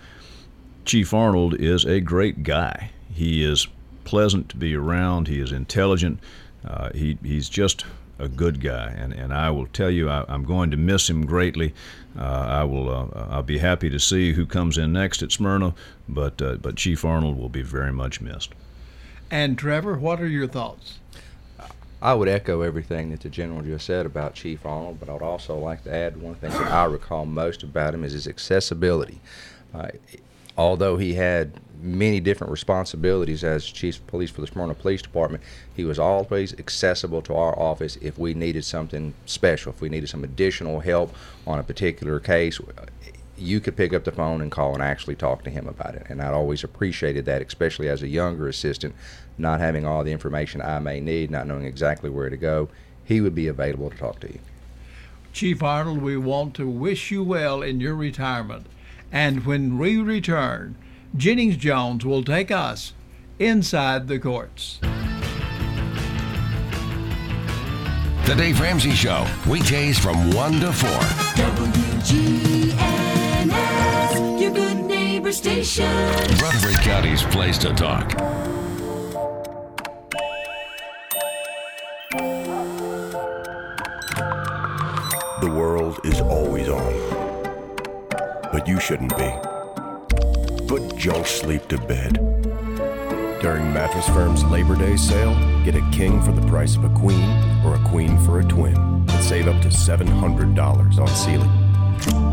Chief 0.86 1.13
Arnold 1.13 1.53
is 1.60 1.86
a 1.86 2.00
great 2.00 2.43
guy. 2.43 2.91
He 3.13 3.43
is 3.43 3.67
pleasant 4.03 4.50
to 4.50 4.58
be 4.58 4.75
around. 4.75 5.27
He 5.27 5.39
is 5.39 5.51
intelligent. 5.51 6.19
Uh, 6.65 6.89
he, 6.93 7.17
he's 7.24 7.48
just 7.50 7.86
a 8.17 8.27
good 8.27 8.60
guy, 8.62 8.88
and, 8.98 9.13
and 9.13 9.34
I 9.34 9.50
will 9.50 9.67
tell 9.67 9.89
you, 9.89 10.10
I, 10.10 10.25
am 10.27 10.43
going 10.43 10.72
to 10.72 10.77
miss 10.77 11.10
him 11.10 11.25
greatly. 11.25 11.74
Uh, 12.17 12.24
I 12.24 12.63
will, 12.65 12.89
uh, 12.89 13.27
I'll 13.29 13.43
be 13.43 13.60
happy 13.60 13.89
to 13.89 14.00
see 14.00 14.34
who 14.34 14.46
comes 14.46 14.77
in 14.77 14.91
next 14.91 15.22
at 15.22 15.31
Smyrna, 15.31 15.74
but 16.08 16.41
uh, 16.41 16.55
but 16.55 16.75
Chief 16.75 17.05
Arnold 17.05 17.38
will 17.38 17.50
be 17.50 17.62
very 17.62 17.93
much 17.93 18.19
missed. 18.19 18.51
And 19.31 19.58
Trevor, 19.58 19.98
what 19.98 20.19
are 20.19 20.27
your 20.27 20.48
thoughts? 20.48 21.00
I 22.01 22.13
would 22.13 22.29
echo 22.29 22.62
everything 22.62 23.12
that 23.12 23.22
the 23.22 23.29
general 23.29 23.62
just 23.62 23.86
said 23.86 24.06
about 24.06 24.34
Chief 24.34 24.65
Arnold, 24.65 25.00
but 25.00 25.10
I'd 25.10 25.22
also 25.22 25.58
like 25.58 25.84
to 25.84 25.94
add 25.94 26.22
one 26.22 26.36
thing 26.36 26.51
that 26.51 26.72
I 26.72 26.86
recall 26.86 27.25
most 27.25 27.62
about 27.62 27.94
him 27.94 28.06
is 28.06 28.13
his 28.13 28.27
accessibility. 28.27 29.20
Uh, 29.74 29.89
although 30.58 30.98
he 30.98 31.15
had 31.15 31.60
many 31.82 32.20
different 32.20 32.51
responsibilities 32.51 33.44
as 33.44 33.65
chief 33.65 33.98
of 33.98 34.08
police 34.08 34.29
for 34.29 34.41
the 34.41 34.48
Smyrna 34.48 34.74
Police 34.74 35.01
Department, 35.01 35.44
he 35.75 35.84
was 35.84 36.00
always 36.00 36.58
accessible 36.58 37.22
to 37.24 37.34
our 37.34 37.58
office 37.58 37.98
if 38.01 38.18
we 38.18 38.34
needed 38.34 38.63
something 38.63 39.13
special, 39.25 39.72
if 39.72 39.82
we 39.82 39.89
needed 39.89 40.10
some 40.10 40.24
additional 40.24 40.79
help 40.79 41.13
on 41.46 41.60
a 41.60 41.63
particular 41.63 42.20
case. 42.20 42.60
You 43.39 43.60
could 43.60 43.77
pick 43.77 43.93
up 43.93 44.03
the 44.03 44.12
phone 44.12 44.41
and 44.41 44.51
call 44.51 44.74
and 44.74 44.84
actually 44.84 45.15
talk 45.15 45.43
to 45.43 45.50
him 45.50 45.67
about 45.67 45.96
it. 45.96 46.05
And 46.10 46.22
I'd 46.22 46.34
always 46.34 46.63
appreciated 46.63 47.25
that, 47.25 47.41
especially 47.41 47.89
as 47.89 48.03
a 48.03 48.08
younger 48.08 48.48
assistant, 48.48 48.93
not 49.38 49.60
having 49.60 49.86
all 49.86 50.03
the 50.03 50.12
information 50.12 50.62
I 50.62 50.79
may 50.79 51.00
need, 51.00 51.31
not 51.31 51.48
knowing 51.48 51.65
exactly 51.65 52.10
where 52.10 52.29
to 52.29 52.38
go. 52.38 52.69
He 53.05 53.22
would 53.22 53.36
be 53.36 53.48
available 53.48 53.89
to 53.89 53.98
talk 53.98 54.19
to 54.22 54.27
you. 54.27 54.39
Chief 55.31 55.63
Arnold, 55.63 56.01
we 56.01 56.17
want 56.17 56.53
to 56.55 56.67
wish 56.67 57.12
you 57.12 57.24
well 57.24 57.62
in 57.62 57.79
your 57.79 57.96
retirement. 57.96 58.65
And 59.12 59.46
when 59.46 59.77
we 59.77 59.98
return, 59.98 60.75
Jennings 61.15 61.58
Jones 61.58 62.05
will 62.05 62.24
take 62.24 62.51
us 62.51 62.93
inside 63.39 64.08
the 64.08 64.19
courts. 64.19 64.79
The 68.25 68.36
Dave 68.36 68.60
Ramsey 68.60 68.91
Show, 68.91 69.25
weekdays 69.48 69.98
from 69.98 70.29
1 70.31 70.60
to 70.60 70.72
4. 70.72 70.89
WGNS, 70.89 72.49
your 74.50 74.68
good 74.68 74.86
neighbor 74.86 75.32
station. 75.32 75.86
Rutherford 76.41 76.79
County's 76.82 77.24
place 77.24 77.58
to 77.60 77.74
talk. 77.74 78.10
The 85.41 85.50
world 85.50 86.00
is 86.03 86.20
always 86.22 86.68
on, 86.70 86.94
but 88.51 88.68
you 88.68 88.79
shouldn't 88.79 89.15
be. 89.18 89.32
Put 90.68 90.96
junk 90.98 91.25
sleep 91.27 91.68
to 91.70 91.77
bed. 91.77 92.13
During 93.41 93.74
Mattress 93.74 94.08
Firm's 94.08 94.44
Labor 94.46 94.75
Day 94.75 94.98
sale, 94.98 95.34
get 95.63 95.75
a 95.75 95.91
king 95.91 96.22
for 96.22 96.34
the 96.34 96.46
price 96.48 96.75
of 96.75 96.84
a 96.84 96.89
queen 96.89 97.29
or 97.63 97.75
a 97.75 97.89
queen 97.89 98.18
for 98.25 98.39
a 98.39 98.44
twin 98.44 98.75
and 98.75 99.24
save 99.24 99.48
up 99.48 99.62
to 99.62 99.70
$700 99.70 101.00
on 101.00 101.08
Sealy. 101.08 102.28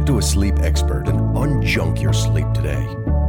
Talk 0.00 0.06
to 0.06 0.18
a 0.18 0.22
sleep 0.22 0.54
expert 0.60 1.08
and 1.08 1.20
unjunk 1.36 2.00
your 2.00 2.14
sleep 2.14 2.50
today. 2.54 2.86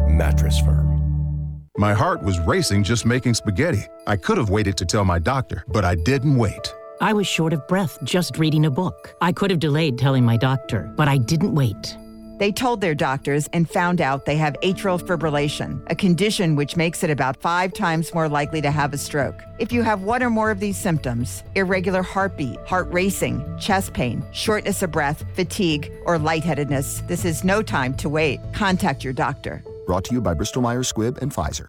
Mattress 0.08 0.58
Firm. 0.60 1.68
My 1.78 1.94
heart 1.94 2.24
was 2.24 2.40
racing 2.40 2.86
just 2.86 3.06
making 3.06 3.34
spaghetti. 3.34 3.82
I 4.08 4.16
could 4.16 4.38
have 4.38 4.50
waited 4.50 4.78
to 4.78 4.86
tell 4.86 5.04
my 5.04 5.20
doctor, 5.20 5.66
but 5.68 5.84
I 5.84 5.96
didn't 5.96 6.38
wait. 6.38 6.74
I 7.01 7.12
was 7.12 7.28
short 7.28 7.51
of 7.51 7.68
breath 7.68 7.98
just 8.06 8.38
reading 8.38 8.66
a 8.68 8.72
book. 8.72 9.16
I 9.20 9.34
could 9.34 9.51
have 9.51 9.60
delayed 9.60 9.98
telling 9.98 10.24
my 10.24 10.38
doctor, 10.38 10.94
but 10.96 11.10
I 11.10 11.18
didn't 11.18 11.54
wait. 11.54 11.98
They 12.41 12.51
told 12.51 12.81
their 12.81 12.95
doctors 12.95 13.48
and 13.53 13.69
found 13.69 14.01
out 14.01 14.25
they 14.25 14.38
have 14.38 14.55
atrial 14.63 15.00
fibrillation, 15.00 15.79
a 15.91 15.93
condition 15.93 16.55
which 16.55 16.75
makes 16.75 17.03
it 17.03 17.12
about 17.12 17.39
five 17.39 17.71
times 17.71 18.12
more 18.15 18.27
likely 18.27 18.62
to 18.63 18.71
have 18.71 18.95
a 18.95 18.98
stroke. 18.98 19.43
If 19.60 19.71
you 19.71 19.83
have 19.83 20.01
one 20.01 20.24
or 20.24 20.31
more 20.31 20.50
of 20.50 20.60
these 20.60 20.75
symptoms 20.75 21.43
irregular 21.53 22.01
heartbeat, 22.01 22.57
heart 22.65 22.91
racing, 22.91 23.45
chest 23.60 23.93
pain, 23.93 24.25
shortness 24.31 24.81
of 24.81 24.89
breath, 24.89 25.24
fatigue, 25.36 25.91
or 26.07 26.17
lightheadedness 26.17 27.07
this 27.07 27.25
is 27.25 27.43
no 27.43 27.62
time 27.62 27.93
to 27.98 28.10
wait. 28.10 28.39
Contact 28.53 29.03
your 29.03 29.13
doctor. 29.13 29.63
Brought 29.86 30.05
to 30.05 30.15
you 30.15 30.19
by 30.19 30.33
Bristol 30.33 30.63
Myers 30.63 30.91
Squibb 30.91 31.19
and 31.19 31.31
Pfizer. 31.31 31.67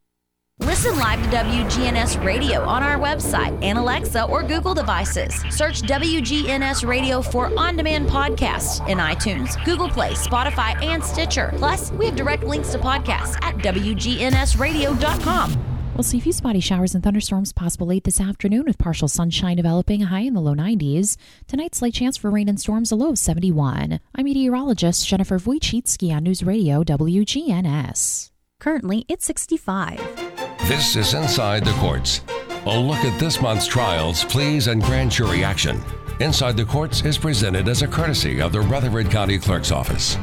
Listen 0.62 0.96
live 0.96 1.20
to 1.24 1.28
WGNS 1.36 2.24
Radio 2.24 2.62
on 2.62 2.84
our 2.84 2.96
website 2.96 3.58
and 3.64 3.76
Alexa 3.76 4.22
or 4.24 4.44
Google 4.44 4.74
devices. 4.74 5.34
Search 5.50 5.82
WGNS 5.82 6.86
Radio 6.86 7.20
for 7.20 7.50
on 7.58 7.74
demand 7.74 8.08
podcasts 8.08 8.78
in 8.88 8.98
iTunes, 8.98 9.62
Google 9.64 9.88
Play, 9.88 10.12
Spotify, 10.12 10.80
and 10.80 11.02
Stitcher. 11.02 11.52
Plus, 11.56 11.90
we 11.92 12.06
have 12.06 12.14
direct 12.14 12.44
links 12.44 12.70
to 12.70 12.78
podcasts 12.78 13.34
at 13.42 13.56
WGNSradio.com. 13.56 15.64
We'll 15.96 16.04
see 16.04 16.18
a 16.18 16.20
few 16.20 16.32
spotty 16.32 16.60
showers 16.60 16.94
and 16.94 17.02
thunderstorms 17.02 17.52
possible 17.52 17.88
late 17.88 18.04
this 18.04 18.20
afternoon 18.20 18.62
with 18.64 18.78
partial 18.78 19.08
sunshine 19.08 19.56
developing, 19.56 20.02
high 20.02 20.20
in 20.20 20.34
the 20.34 20.40
low 20.40 20.54
90s. 20.54 21.16
Tonight, 21.48 21.74
slight 21.74 21.94
chance 21.94 22.16
for 22.16 22.30
rain 22.30 22.48
and 22.48 22.60
storms, 22.60 22.92
a 22.92 22.94
low 22.94 23.10
of 23.10 23.18
71. 23.18 23.98
I'm 24.14 24.24
meteorologist 24.24 25.08
Jennifer 25.08 25.40
Wojcicki 25.40 26.14
on 26.14 26.22
News 26.22 26.44
Radio 26.44 26.84
WGNS. 26.84 28.30
Currently, 28.60 29.04
it's 29.08 29.26
65. 29.26 30.21
This 30.72 30.96
is 30.96 31.12
Inside 31.12 31.66
the 31.66 31.72
Courts. 31.72 32.22
A 32.64 32.78
look 32.78 33.04
at 33.04 33.20
this 33.20 33.42
month's 33.42 33.66
trials, 33.66 34.24
pleas, 34.24 34.68
and 34.68 34.82
grand 34.82 35.10
jury 35.10 35.44
action. 35.44 35.78
Inside 36.18 36.56
the 36.56 36.64
Courts 36.64 37.04
is 37.04 37.18
presented 37.18 37.68
as 37.68 37.82
a 37.82 37.86
courtesy 37.86 38.40
of 38.40 38.52
the 38.52 38.62
Rutherford 38.62 39.10
County 39.10 39.38
Clerk's 39.38 39.70
Office. 39.70 40.16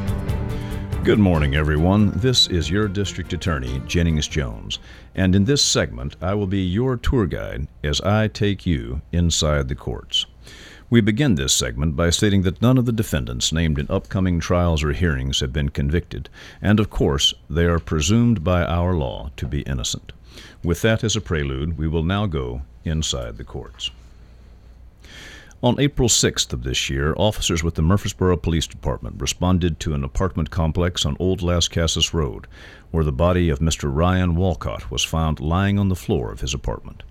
Good 1.04 1.20
morning, 1.20 1.54
everyone. 1.54 2.14
This 2.16 2.48
is 2.48 2.68
your 2.68 2.88
District 2.88 3.32
Attorney, 3.32 3.80
Jennings 3.86 4.28
Jones, 4.28 4.80
and 5.14 5.36
in 5.36 5.46
this 5.46 5.62
segment, 5.62 6.16
I 6.20 6.34
will 6.34 6.48
be 6.48 6.64
your 6.64 6.98
tour 6.98 7.28
guide 7.28 7.68
as 7.84 8.02
I 8.02 8.28
take 8.28 8.66
you 8.66 9.04
inside 9.12 9.68
the 9.68 9.76
courts. 9.76 10.26
We 10.90 11.00
begin 11.00 11.36
this 11.36 11.54
segment 11.54 11.96
by 11.96 12.10
stating 12.10 12.42
that 12.42 12.60
none 12.60 12.80
of 12.80 12.88
the 12.88 12.92
defendants 12.92 13.54
named 13.54 13.78
in 13.78 13.86
upcoming 13.88 14.40
trials 14.40 14.84
or 14.84 14.94
hearings 14.94 15.42
have 15.42 15.54
been 15.54 15.70
convicted, 15.70 16.28
and 16.60 16.80
of 16.80 16.90
course, 16.90 17.36
they 17.52 17.66
are 17.66 17.78
presumed 17.78 18.44
by 18.44 18.64
our 18.64 18.96
law 18.96 19.30
to 19.38 19.46
be 19.46 19.62
innocent. 19.62 20.12
With 20.64 20.82
that 20.82 21.04
as 21.04 21.16
a 21.16 21.22
prelude, 21.22 21.78
we 21.78 21.88
will 21.88 22.04
now 22.04 22.26
go 22.26 22.62
inside 22.84 23.38
the 23.38 23.44
courts. 23.44 23.92
On 25.62 25.78
April 25.78 26.08
6th 26.08 26.54
of 26.54 26.64
this 26.64 26.90
year, 26.90 27.14
officers 27.18 27.64
with 27.64 27.76
the 27.76 27.82
Murfreesboro 27.82 28.38
Police 28.38 28.66
Department 28.66 29.20
responded 29.20 29.78
to 29.82 29.94
an 29.94 30.06
apartment 30.06 30.52
complex 30.52 31.06
on 31.06 31.18
Old 31.20 31.42
Lascassas 31.42 32.14
Road, 32.14 32.48
where 32.92 33.04
the 33.04 33.12
body 33.12 33.50
of 33.50 33.60
Mr. 33.60 33.94
Ryan 33.94 34.38
Walcott 34.38 34.90
was 34.90 35.04
found 35.04 35.42
lying 35.42 35.78
on 35.78 35.90
the 35.90 35.98
floor 35.98 36.32
of 36.32 36.40
his 36.40 36.54
apartment. 36.54 37.04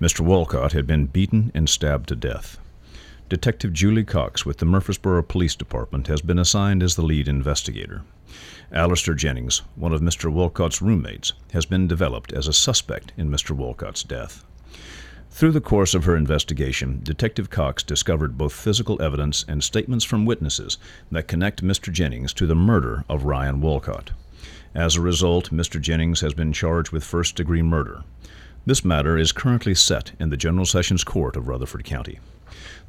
Mr. 0.00 0.20
Walcott 0.20 0.72
had 0.72 0.86
been 0.86 1.06
beaten 1.06 1.52
and 1.54 1.68
stabbed 1.68 2.08
to 2.08 2.16
death. 2.16 2.58
Detective 3.28 3.72
Julie 3.72 4.02
Cox 4.02 4.44
with 4.44 4.58
the 4.58 4.66
Murfreesboro 4.66 5.22
Police 5.22 5.54
Department 5.54 6.08
has 6.08 6.20
been 6.20 6.40
assigned 6.40 6.82
as 6.82 6.96
the 6.96 7.02
lead 7.02 7.28
investigator. 7.28 8.02
Alistair 8.72 9.14
Jennings, 9.14 9.62
one 9.76 9.92
of 9.92 10.00
Mr. 10.00 10.30
Walcott's 10.30 10.82
roommates, 10.82 11.32
has 11.52 11.64
been 11.64 11.86
developed 11.86 12.32
as 12.32 12.48
a 12.48 12.52
suspect 12.52 13.12
in 13.16 13.30
Mr. 13.30 13.52
Walcott's 13.52 14.02
death. 14.02 14.44
Through 15.30 15.52
the 15.52 15.60
course 15.60 15.94
of 15.94 16.04
her 16.04 16.16
investigation, 16.16 17.00
Detective 17.02 17.48
Cox 17.48 17.82
discovered 17.82 18.36
both 18.36 18.52
physical 18.52 19.00
evidence 19.00 19.44
and 19.46 19.62
statements 19.62 20.04
from 20.04 20.24
witnesses 20.24 20.78
that 21.12 21.28
connect 21.28 21.62
Mr. 21.62 21.92
Jennings 21.92 22.32
to 22.32 22.46
the 22.46 22.54
murder 22.54 23.04
of 23.08 23.24
Ryan 23.24 23.60
Walcott. 23.60 24.10
As 24.74 24.96
a 24.96 25.00
result, 25.00 25.52
Mr. 25.52 25.80
Jennings 25.80 26.20
has 26.22 26.34
been 26.34 26.52
charged 26.52 26.90
with 26.90 27.04
first 27.04 27.36
degree 27.36 27.62
murder. 27.62 28.02
This 28.64 28.84
matter 28.84 29.16
is 29.16 29.30
currently 29.30 29.74
set 29.76 30.12
in 30.18 30.30
the 30.30 30.36
General 30.36 30.66
Sessions 30.66 31.04
Court 31.04 31.36
of 31.36 31.46
Rutherford 31.46 31.84
County. 31.84 32.18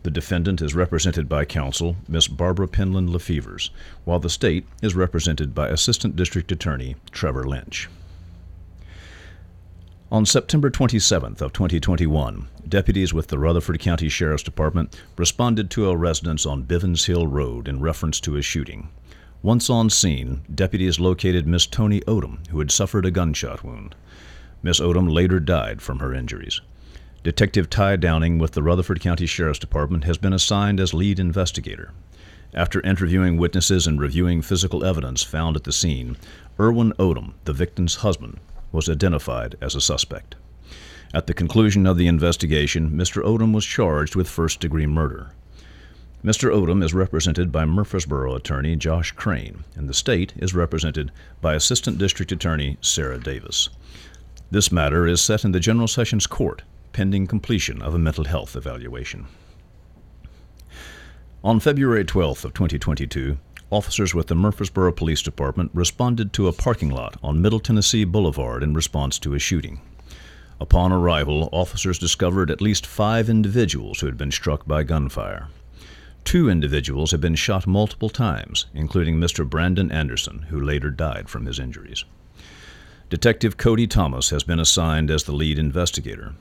The 0.04 0.12
defendant 0.12 0.62
is 0.62 0.76
represented 0.76 1.28
by 1.28 1.46
counsel 1.46 1.96
Miss 2.08 2.28
Barbara 2.28 2.68
Penland 2.68 3.10
Lefevers, 3.10 3.72
while 4.06 4.20
the 4.20 4.30
state 4.30 4.66
is 4.82 4.96
represented 4.96 5.56
by 5.56 5.70
Assistant 5.70 6.16
District 6.16 6.52
Attorney 6.52 6.96
Trevor 7.12 7.44
Lynch. 7.44 7.90
On 10.10 10.26
September 10.26 10.70
27th 10.70 11.42
of 11.42 11.52
2021, 11.52 12.48
deputies 12.70 13.14
with 13.14 13.28
the 13.28 13.38
Rutherford 13.38 13.80
County 13.80 14.08
Sheriff's 14.08 14.44
Department 14.44 14.96
responded 15.18 15.70
to 15.72 15.90
a 15.90 15.98
residence 15.98 16.46
on 16.46 16.64
Bivens 16.64 17.08
Hill 17.08 17.28
Road 17.28 17.68
in 17.68 17.82
reference 17.82 18.22
to 18.22 18.38
a 18.38 18.42
shooting. 18.42 18.88
Once 19.42 19.70
on 19.70 19.90
scene, 19.90 20.44
deputies 20.54 21.00
located 21.00 21.46
Miss 21.46 21.68
Tony 21.68 22.00
Odom, 22.08 22.48
who 22.48 22.60
had 22.60 22.72
suffered 22.72 23.06
a 23.06 23.12
gunshot 23.12 23.66
wound. 23.66 23.96
Miss 24.64 24.80
Odom 24.80 25.12
later 25.12 25.42
died 25.42 25.82
from 25.82 26.00
her 26.00 26.14
injuries. 26.14 26.62
Detective 27.24 27.70
Ty 27.70 27.96
Downing 27.96 28.38
with 28.38 28.52
the 28.52 28.62
Rutherford 28.62 29.02
County 29.02 29.26
Sheriff's 29.26 29.60
Department 29.60 30.04
has 30.04 30.18
been 30.18 30.34
assigned 30.34 30.80
as 30.80 30.94
lead 30.94 31.20
investigator. 31.20 31.92
After 32.54 32.80
interviewing 32.82 33.38
witnesses 33.38 33.88
and 33.88 34.00
reviewing 34.00 34.42
physical 34.42 34.86
evidence 34.86 35.24
found 35.24 35.56
at 35.56 35.64
the 35.64 35.72
scene, 35.72 36.16
Erwin 36.60 36.94
Odom, 36.94 37.34
the 37.46 37.54
victim's 37.54 37.96
husband, 37.96 38.40
was 38.72 38.88
identified 38.88 39.56
as 39.60 39.74
a 39.74 39.82
suspect. 39.82 40.36
At 41.14 41.26
the 41.26 41.34
conclusion 41.34 41.88
of 41.88 41.98
the 41.98 42.08
investigation, 42.08 42.92
Mr. 42.92 43.24
Odom 43.24 43.54
was 43.54 43.66
charged 43.66 44.16
with 44.16 44.30
first 44.30 44.60
degree 44.60 44.86
murder. 44.86 45.32
Mr. 46.24 46.54
Odom 46.54 46.84
is 46.84 46.94
represented 46.94 47.52
by 47.52 47.66
Murfreesboro 47.66 48.36
attorney 48.36 48.76
Josh 48.76 49.12
Crane, 49.12 49.64
and 49.76 49.90
the 49.90 49.94
state 49.94 50.34
is 50.38 50.54
represented 50.54 51.12
by 51.42 51.56
Assistant 51.56 51.98
District 51.98 52.32
Attorney 52.32 52.78
Sarah 52.80 53.20
Davis. 53.20 53.70
This 54.52 54.72
matter 54.72 55.08
is 55.08 55.20
set 55.20 55.44
in 55.44 55.52
the 55.52 55.60
General 55.60 55.88
Sessions 55.88 56.28
Court 56.28 56.62
pending 56.94 57.28
completion 57.28 57.82
of 57.82 57.94
a 57.94 58.00
mental 58.00 58.26
health 58.26 58.56
evaluation. 58.56 59.28
On 61.44 61.60
February 61.60 62.04
12th 62.04 62.46
of 62.46 62.54
2022, 62.54 63.38
officers 63.70 64.16
with 64.16 64.28
the 64.28 64.36
Murfreesboro 64.36 64.92
Police 64.92 65.22
Department 65.22 65.72
responded 65.74 66.34
to 66.34 66.48
a 66.48 66.54
parking 66.54 66.90
lot 66.90 67.18
on 67.22 67.42
Middle 67.42 67.60
Tennessee 67.60 68.06
Boulevard 68.06 68.64
in 68.64 68.74
response 68.74 69.20
to 69.20 69.34
a 69.34 69.40
shooting. 69.40 69.80
Upon 70.60 70.92
arrival, 70.92 71.50
officers 71.52 72.00
discovered 72.00 72.50
at 72.50 72.62
least 72.62 72.86
five 72.86 73.30
individuals 73.30 74.00
who 74.00 74.08
had 74.08 74.18
been 74.18 74.32
struck 74.32 74.66
by 74.66 74.84
gunfire. 74.84 75.50
Two 76.24 76.50
individuals 76.50 77.12
had 77.12 77.22
been 77.22 77.36
shot 77.36 77.68
multiple 77.68 78.10
times, 78.10 78.66
including 78.74 79.18
Mr. 79.18 79.48
Brandon 79.48 79.92
Anderson, 79.92 80.48
who 80.50 80.60
later 80.60 80.90
died 80.90 81.30
from 81.30 81.46
his 81.46 81.60
injuries. 81.60 82.04
Detective 83.10 83.56
Cody 83.56 83.88
Thomas 83.88 84.32
has 84.32 84.44
been 84.44 84.60
assigned 84.60 85.10
as 85.10 85.24
the 85.24 85.32
lead 85.32 85.58
investigator, 85.58 86.34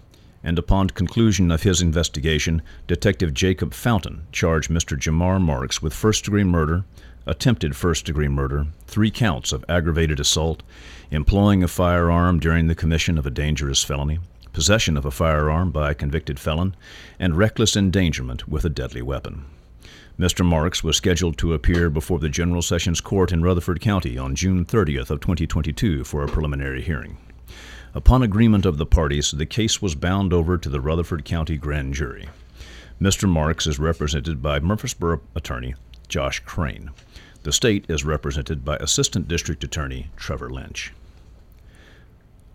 and 0.47 0.61
upon 0.61 0.89
conclusion 0.89 1.51
of 1.51 1.65
his 1.65 1.83
investigation, 1.83 2.63
Detective 2.87 3.35
Jacob 3.35 3.75
Fountain 3.75 4.29
charged 4.31 4.71
Mr. 4.71 4.97
Jamar 4.97 5.41
Marks 5.41 5.83
with 5.83 5.93
first 5.93 6.25
degree 6.25 6.45
murder, 6.45 6.85
attempted 7.27 7.75
first 7.75 8.05
degree 8.05 8.29
murder, 8.29 8.69
three 8.87 9.11
counts 9.11 9.51
of 9.51 9.65
aggravated 9.69 10.21
assault, 10.21 10.63
employing 11.11 11.65
a 11.65 11.69
firearm 11.69 12.39
during 12.39 12.69
the 12.69 12.77
commission 12.77 13.19
of 13.19 13.27
a 13.27 13.31
dangerous 13.31 13.83
felony, 13.83 14.21
possession 14.53 14.97
of 14.97 15.05
a 15.05 15.11
firearm 15.11 15.73
by 15.73 15.91
a 15.91 15.97
convicted 15.97 16.39
felon, 16.39 16.77
and 17.19 17.37
reckless 17.37 17.75
endangerment 17.75 18.47
with 18.47 18.65
a 18.65 18.71
deadly 18.71 19.03
weapon. 19.03 19.47
Mr. 20.17 20.47
Marks 20.47 20.85
was 20.85 20.97
scheduled 20.97 21.37
to 21.37 21.55
appear 21.55 21.91
before 21.91 22.21
the 22.21 22.29
General 22.29 22.63
Sessions 22.63 23.01
Court 23.01 23.33
in 23.33 23.43
Rutherford 23.43 23.81
County 23.81 24.17
on 24.17 24.37
June 24.37 24.65
30th 24.65 25.11
of 25.11 25.19
2022 25.19 26.05
for 26.05 26.23
a 26.23 26.29
preliminary 26.29 26.83
hearing. 26.83 27.17
Upon 27.97 28.23
agreement 28.23 28.67
of 28.67 28.77
the 28.77 28.85
parties, 28.85 29.31
the 29.31 29.47
case 29.47 29.81
was 29.81 29.95
bound 29.95 30.35
over 30.35 30.59
to 30.59 30.69
the 30.69 30.83
Rutherford 30.83 31.25
County 31.25 31.57
Grand 31.57 31.95
Jury. 31.95 32.29
Mr. 33.01 33.27
Marks 33.27 33.67
is 33.67 33.79
represented 33.79 34.43
by 34.43 34.61
Murfreesboro 34.61 35.23
attorney 35.35 35.75
Josh 36.07 36.41
Crane. 36.41 36.91
The 37.45 37.55
state 37.55 37.87
is 37.89 38.05
represented 38.05 38.67
by 38.67 38.77
Assistant 38.77 39.29
District 39.29 39.65
Attorney 39.65 40.11
Trevor 40.15 40.51
Lynch. 40.51 40.93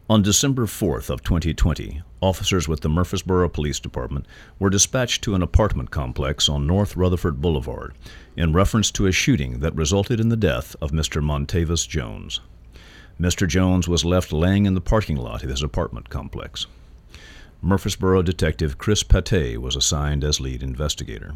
On 0.07 0.21
December 0.21 0.67
4th 0.67 1.09
of 1.09 1.23
2020, 1.23 2.03
officers 2.21 2.67
with 2.67 2.81
the 2.81 2.89
Murfreesboro 2.89 3.49
Police 3.49 3.79
Department 3.79 4.27
were 4.59 4.69
dispatched 4.69 5.23
to 5.23 5.33
an 5.33 5.41
apartment 5.41 5.89
complex 5.89 6.49
on 6.49 6.67
North 6.67 6.95
Rutherford 6.95 7.41
Boulevard 7.41 7.95
in 8.37 8.53
reference 8.53 8.91
to 8.91 9.07
a 9.07 9.11
shooting 9.11 9.61
that 9.61 9.75
resulted 9.75 10.19
in 10.19 10.29
the 10.29 10.37
death 10.37 10.75
of 10.79 10.91
Mr. 10.91 11.19
Montavis 11.19 11.87
Jones. 11.87 12.41
Mr. 13.21 13.47
Jones 13.47 13.87
was 13.87 14.03
left 14.03 14.33
laying 14.33 14.65
in 14.65 14.73
the 14.73 14.81
parking 14.81 15.15
lot 15.15 15.43
of 15.43 15.49
his 15.49 15.61
apartment 15.61 16.09
complex. 16.09 16.65
Murfreesboro 17.61 18.23
Detective 18.23 18.79
Chris 18.79 19.03
Pate 19.03 19.61
was 19.61 19.75
assigned 19.75 20.23
as 20.23 20.39
lead 20.39 20.63
investigator. 20.63 21.35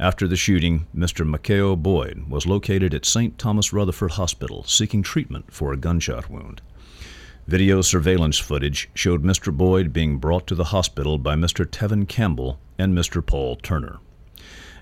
After 0.00 0.26
the 0.26 0.34
shooting, 0.34 0.88
Mr. 0.92 1.24
Makeo 1.24 1.80
Boyd 1.80 2.28
was 2.28 2.44
located 2.44 2.92
at 2.92 3.06
St. 3.06 3.38
Thomas 3.38 3.72
Rutherford 3.72 4.12
Hospital 4.12 4.64
seeking 4.64 5.04
treatment 5.04 5.52
for 5.52 5.72
a 5.72 5.76
gunshot 5.76 6.28
wound. 6.28 6.60
Video 7.46 7.82
surveillance 7.82 8.40
footage 8.40 8.90
showed 8.92 9.22
Mr. 9.22 9.56
Boyd 9.56 9.92
being 9.92 10.18
brought 10.18 10.48
to 10.48 10.56
the 10.56 10.64
hospital 10.64 11.18
by 11.18 11.36
Mr. 11.36 11.64
Tevin 11.64 12.08
Campbell 12.08 12.58
and 12.80 12.98
Mr. 12.98 13.24
Paul 13.24 13.54
Turner. 13.54 14.00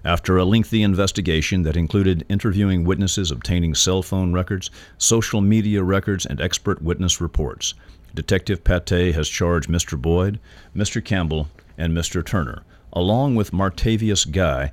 After 0.04 0.36
a 0.36 0.44
lengthy 0.44 0.82
investigation 0.82 1.62
that 1.62 1.78
included 1.78 2.26
interviewing 2.28 2.84
witnesses, 2.84 3.30
obtaining 3.30 3.74
cell 3.74 4.02
phone 4.02 4.34
records, 4.34 4.70
social 4.98 5.40
media 5.40 5.82
records, 5.82 6.26
and 6.26 6.42
expert 6.42 6.82
witness 6.82 7.22
reports, 7.22 7.72
Detective 8.14 8.62
Pate 8.64 9.14
has 9.14 9.30
charged 9.30 9.70
Mr. 9.70 10.00
Boyd, 10.00 10.38
Mr. 10.76 11.02
Campbell, 11.02 11.48
and 11.78 11.96
Mr. 11.96 12.24
Turner, 12.24 12.64
along 12.92 13.34
with 13.34 13.52
Martavius 13.52 14.30
Guy, 14.30 14.72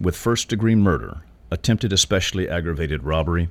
with 0.00 0.16
first 0.16 0.48
degree 0.48 0.74
murder, 0.74 1.18
attempted 1.50 1.92
especially 1.92 2.48
aggravated 2.48 3.04
robbery, 3.04 3.50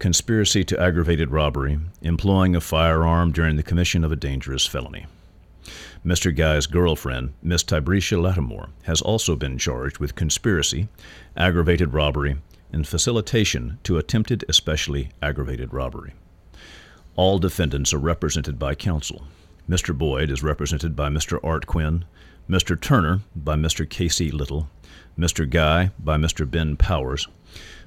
conspiracy 0.00 0.64
to 0.64 0.80
aggravated 0.80 1.30
robbery, 1.30 1.78
employing 2.02 2.56
a 2.56 2.60
firearm 2.60 3.30
during 3.30 3.54
the 3.54 3.62
commission 3.62 4.02
of 4.02 4.10
a 4.10 4.16
dangerous 4.16 4.66
felony. 4.66 5.06
Mr. 6.04 6.34
Guy's 6.34 6.66
girlfriend, 6.66 7.34
Miss 7.42 7.62
Tibrecia 7.62 8.20
Lattimore, 8.20 8.70
has 8.84 9.00
also 9.02 9.36
been 9.36 9.58
charged 9.58 9.98
with 9.98 10.14
conspiracy, 10.14 10.88
aggravated 11.36 11.92
robbery, 11.92 12.36
and 12.72 12.86
facilitation 12.86 13.78
to 13.82 13.98
attempted 13.98 14.44
especially 14.48 15.10
aggravated 15.20 15.72
robbery. 15.72 16.14
All 17.16 17.38
defendants 17.38 17.92
are 17.92 17.98
represented 17.98 18.58
by 18.58 18.74
counsel. 18.74 19.24
Mr. 19.68 19.96
Boyd 19.96 20.30
is 20.30 20.42
represented 20.42 20.96
by 20.96 21.08
Mr. 21.08 21.38
Art 21.44 21.66
Quinn, 21.66 22.04
Mr. 22.48 22.80
Turner 22.80 23.20
by 23.36 23.54
Mr. 23.54 23.88
Casey 23.88 24.30
Little, 24.30 24.68
Mr. 25.18 25.48
Guy 25.48 25.90
by 25.98 26.16
Mr. 26.16 26.50
Ben 26.50 26.76
Powers, 26.76 27.28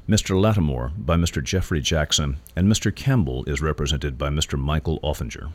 Mr. 0.08 0.40
Lattimore 0.40 0.92
by 0.98 1.16
Mr. 1.16 1.44
Jeffrey 1.44 1.82
Jackson, 1.82 2.38
and 2.56 2.72
Mr. 2.72 2.94
Campbell 2.94 3.44
is 3.46 3.62
represented 3.62 4.18
by 4.18 4.30
Mr. 4.30 4.60
Michael 4.60 5.00
Offinger. 5.02 5.52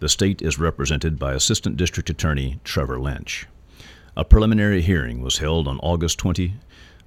The 0.00 0.08
state 0.08 0.40
is 0.42 0.60
represented 0.60 1.18
by 1.18 1.32
Assistant 1.32 1.76
District 1.76 2.08
Attorney 2.08 2.60
Trevor 2.62 3.00
Lynch. 3.00 3.48
A 4.16 4.24
preliminary 4.24 4.80
hearing 4.80 5.22
was 5.22 5.38
held 5.38 5.66
on 5.66 5.80
August 5.80 6.18
20, 6.18 6.54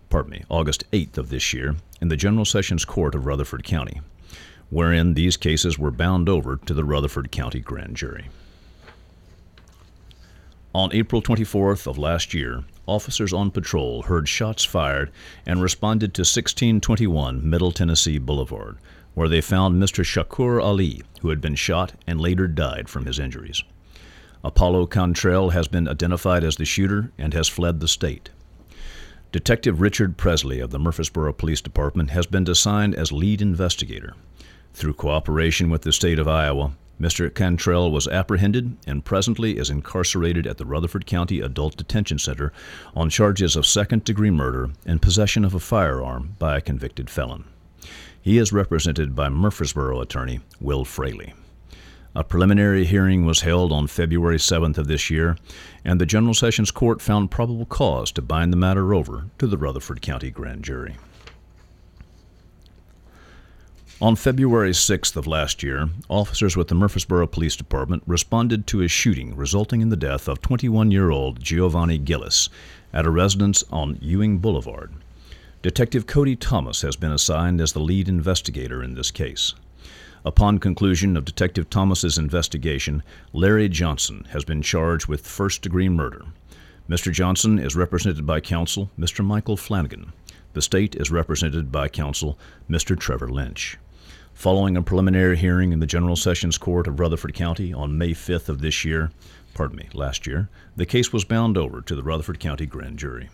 pardon 0.10 0.32
me, 0.32 0.44
August 0.50 0.84
8th 0.92 1.18
of 1.18 1.30
this 1.30 1.54
year 1.54 1.78
in 2.02 2.10
the 2.10 2.18
General 2.18 2.44
Sessions 2.44 2.84
Court 2.84 3.16
of 3.16 3.26
Rutherford 3.26 3.64
County, 3.64 4.02
wherein 4.70 5.14
these 5.14 5.38
cases 5.38 5.80
were 5.80 5.90
bound 5.90 6.28
over 6.28 6.58
to 6.58 6.74
the 6.74 6.84
Rutherford 6.84 7.32
County 7.32 7.62
Grand 7.62 7.96
Jury. 7.96 8.30
On 10.74 10.90
April 10.94 11.22
24th 11.22 11.86
of 11.86 11.98
last 11.98 12.34
year, 12.34 12.64
officers 12.86 13.34
on 13.34 13.52
patrol 13.52 14.04
heard 14.04 14.30
shots 14.30 14.64
fired 14.64 15.12
and 15.46 15.62
responded 15.62 16.14
to 16.14 16.22
1621 16.22 17.48
Middle 17.48 17.74
Tennessee 17.74 18.18
Boulevard, 18.18 18.78
where 19.14 19.28
they 19.28 19.42
found 19.42 19.84
Mr. 19.84 20.02
Shakur 20.02 20.64
Ali, 20.64 21.02
who 21.20 21.28
had 21.28 21.42
been 21.42 21.56
shot 21.56 21.92
and 22.08 22.22
later 22.22 22.48
died 22.48 22.88
from 22.88 23.06
his 23.06 23.20
injuries. 23.20 23.62
Apollo 24.46 24.88
Cantrell 24.88 25.50
has 25.50 25.68
been 25.68 25.90
identified 25.90 26.46
as 26.46 26.56
the 26.56 26.64
shooter 26.64 27.12
and 27.18 27.34
has 27.34 27.50
fled 27.50 27.82
the 27.82 27.88
state. 27.90 28.30
Detective 29.34 29.82
Richard 29.82 30.16
Presley 30.16 30.62
of 30.62 30.70
the 30.70 30.80
Murfreesboro 30.80 31.34
Police 31.34 31.60
Department 31.60 32.12
has 32.12 32.28
been 32.28 32.50
assigned 32.50 32.96
as 32.96 33.12
lead 33.12 33.42
investigator. 33.42 34.14
Through 34.74 34.94
cooperation 34.94 35.70
with 35.70 35.82
the 35.82 35.92
state 35.92 36.18
of 36.18 36.30
Iowa, 36.30 36.72
Mr. 37.02 37.34
Cantrell 37.34 37.92
was 37.92 38.08
apprehended 38.08 38.78
and 38.86 39.04
presently 39.04 39.58
is 39.58 39.72
incarcerated 39.72 40.46
at 40.46 40.60
the 40.60 40.66
Rutherford 40.66 41.08
County 41.08 41.40
Adult 41.40 41.76
Detention 41.76 42.20
Center 42.20 42.54
on 42.96 43.10
charges 43.10 43.56
of 43.56 43.66
second 43.66 44.04
degree 44.04 44.30
murder 44.30 44.70
and 44.86 45.02
possession 45.02 45.44
of 45.44 45.56
a 45.56 45.60
firearm 45.60 46.36
by 46.38 46.56
a 46.56 46.62
convicted 46.62 47.10
felon. 47.10 47.46
He 48.22 48.38
is 48.38 48.54
represented 48.54 49.16
by 49.16 49.30
Murfreesboro 49.30 50.00
attorney 50.00 50.42
Will 50.60 50.86
Fraley. 50.86 51.34
A 52.14 52.24
preliminary 52.24 52.86
hearing 52.86 53.26
was 53.26 53.42
held 53.42 53.72
on 53.72 53.88
February 53.88 54.38
7th 54.38 54.78
of 54.78 54.88
this 54.88 55.10
year, 55.10 55.38
and 55.84 56.00
the 56.00 56.06
General 56.06 56.36
Sessions 56.36 56.70
Court 56.70 57.02
found 57.02 57.32
probable 57.32 57.66
cause 57.66 58.12
to 58.12 58.22
bind 58.22 58.54
the 58.54 58.58
matter 58.58 58.94
over 58.94 59.26
to 59.40 59.48
the 59.48 59.58
Rutherford 59.58 60.04
County 60.04 60.30
Grand 60.30 60.64
Jury. 60.64 60.98
On 64.02 64.16
February 64.16 64.72
6th 64.72 65.16
of 65.16 65.28
last 65.28 65.62
year, 65.62 65.88
officers 66.10 66.58
with 66.58 66.70
the 66.70 66.74
Murfreesboro 66.74 67.28
Police 67.28 67.56
Department 67.56 68.02
responded 68.08 68.66
to 68.66 68.82
a 68.82 68.88
shooting 68.88 69.36
resulting 69.36 69.80
in 69.80 69.90
the 69.90 69.96
death 69.96 70.28
of 70.28 70.42
21 70.42 70.90
year 70.90 71.12
old 71.12 71.40
Giovanni 71.40 72.00
Gillis 72.00 72.50
at 72.92 73.06
a 73.06 73.12
residence 73.12 73.64
on 73.70 74.00
Ewing 74.02 74.40
Boulevard. 74.40 74.92
Detective 75.62 76.08
Cody 76.08 76.36
Thomas 76.36 76.82
has 76.82 76.96
been 76.96 77.12
assigned 77.12 77.62
as 77.62 77.74
the 77.74 77.80
lead 77.80 78.10
investigator 78.10 78.82
in 78.82 78.96
this 78.96 79.12
case. 79.12 79.54
Upon 80.26 80.58
conclusion 80.58 81.16
of 81.16 81.24
Detective 81.24 81.70
Thomas's 81.70 82.18
investigation, 82.18 83.04
Larry 83.34 83.70
Johnson 83.70 84.26
has 84.32 84.44
been 84.44 84.64
charged 84.64 85.06
with 85.06 85.28
first 85.28 85.62
degree 85.62 85.90
murder. 85.90 86.26
Mr. 86.90 87.12
Johnson 87.12 87.60
is 87.60 87.76
represented 87.76 88.26
by 88.26 88.40
counsel 88.40 88.90
Mr. 88.98 89.24
Michael 89.24 89.58
Flanagan. 89.58 90.12
The 90.54 90.64
state 90.64 90.96
is 90.96 91.12
represented 91.12 91.72
by 91.72 91.88
counsel 91.88 92.40
Mr. 92.68 92.98
Trevor 92.98 93.30
Lynch. 93.30 93.78
Following 94.42 94.76
a 94.76 94.82
preliminary 94.82 95.38
hearing 95.38 95.72
in 95.72 95.82
the 95.82 95.86
General 95.86 96.16
Sessions 96.16 96.58
Court 96.58 96.88
of 96.88 97.00
Rutherford 97.00 97.36
County 97.36 97.72
on 97.72 97.96
May 97.96 98.10
5th 98.10 98.50
of 98.50 98.60
this 98.60 98.84
year, 98.84 99.12
pardon 99.54 99.78
me, 99.78 99.88
last 99.94 100.26
year, 100.26 100.50
the 100.76 100.88
case 100.88 101.14
was 101.14 101.24
bound 101.24 101.60
over 101.60 101.80
to 101.80 101.96
the 101.96 102.02
Rutherford 102.02 102.40
County 102.40 102.66
Grand 102.66 102.98
Jury. 102.98 103.30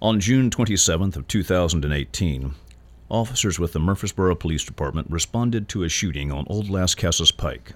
On 0.00 0.20
June 0.20 0.48
27th 0.48 1.16
of 1.16 1.26
2018, 1.26 2.54
officers 3.10 3.58
with 3.58 3.72
the 3.72 3.80
Murfreesboro 3.80 4.36
Police 4.36 4.62
Department 4.62 5.10
responded 5.10 5.68
to 5.70 5.82
a 5.82 5.88
shooting 5.88 6.30
on 6.30 6.46
Old 6.48 6.68
Lascassas 6.68 7.36
Pike. 7.36 7.72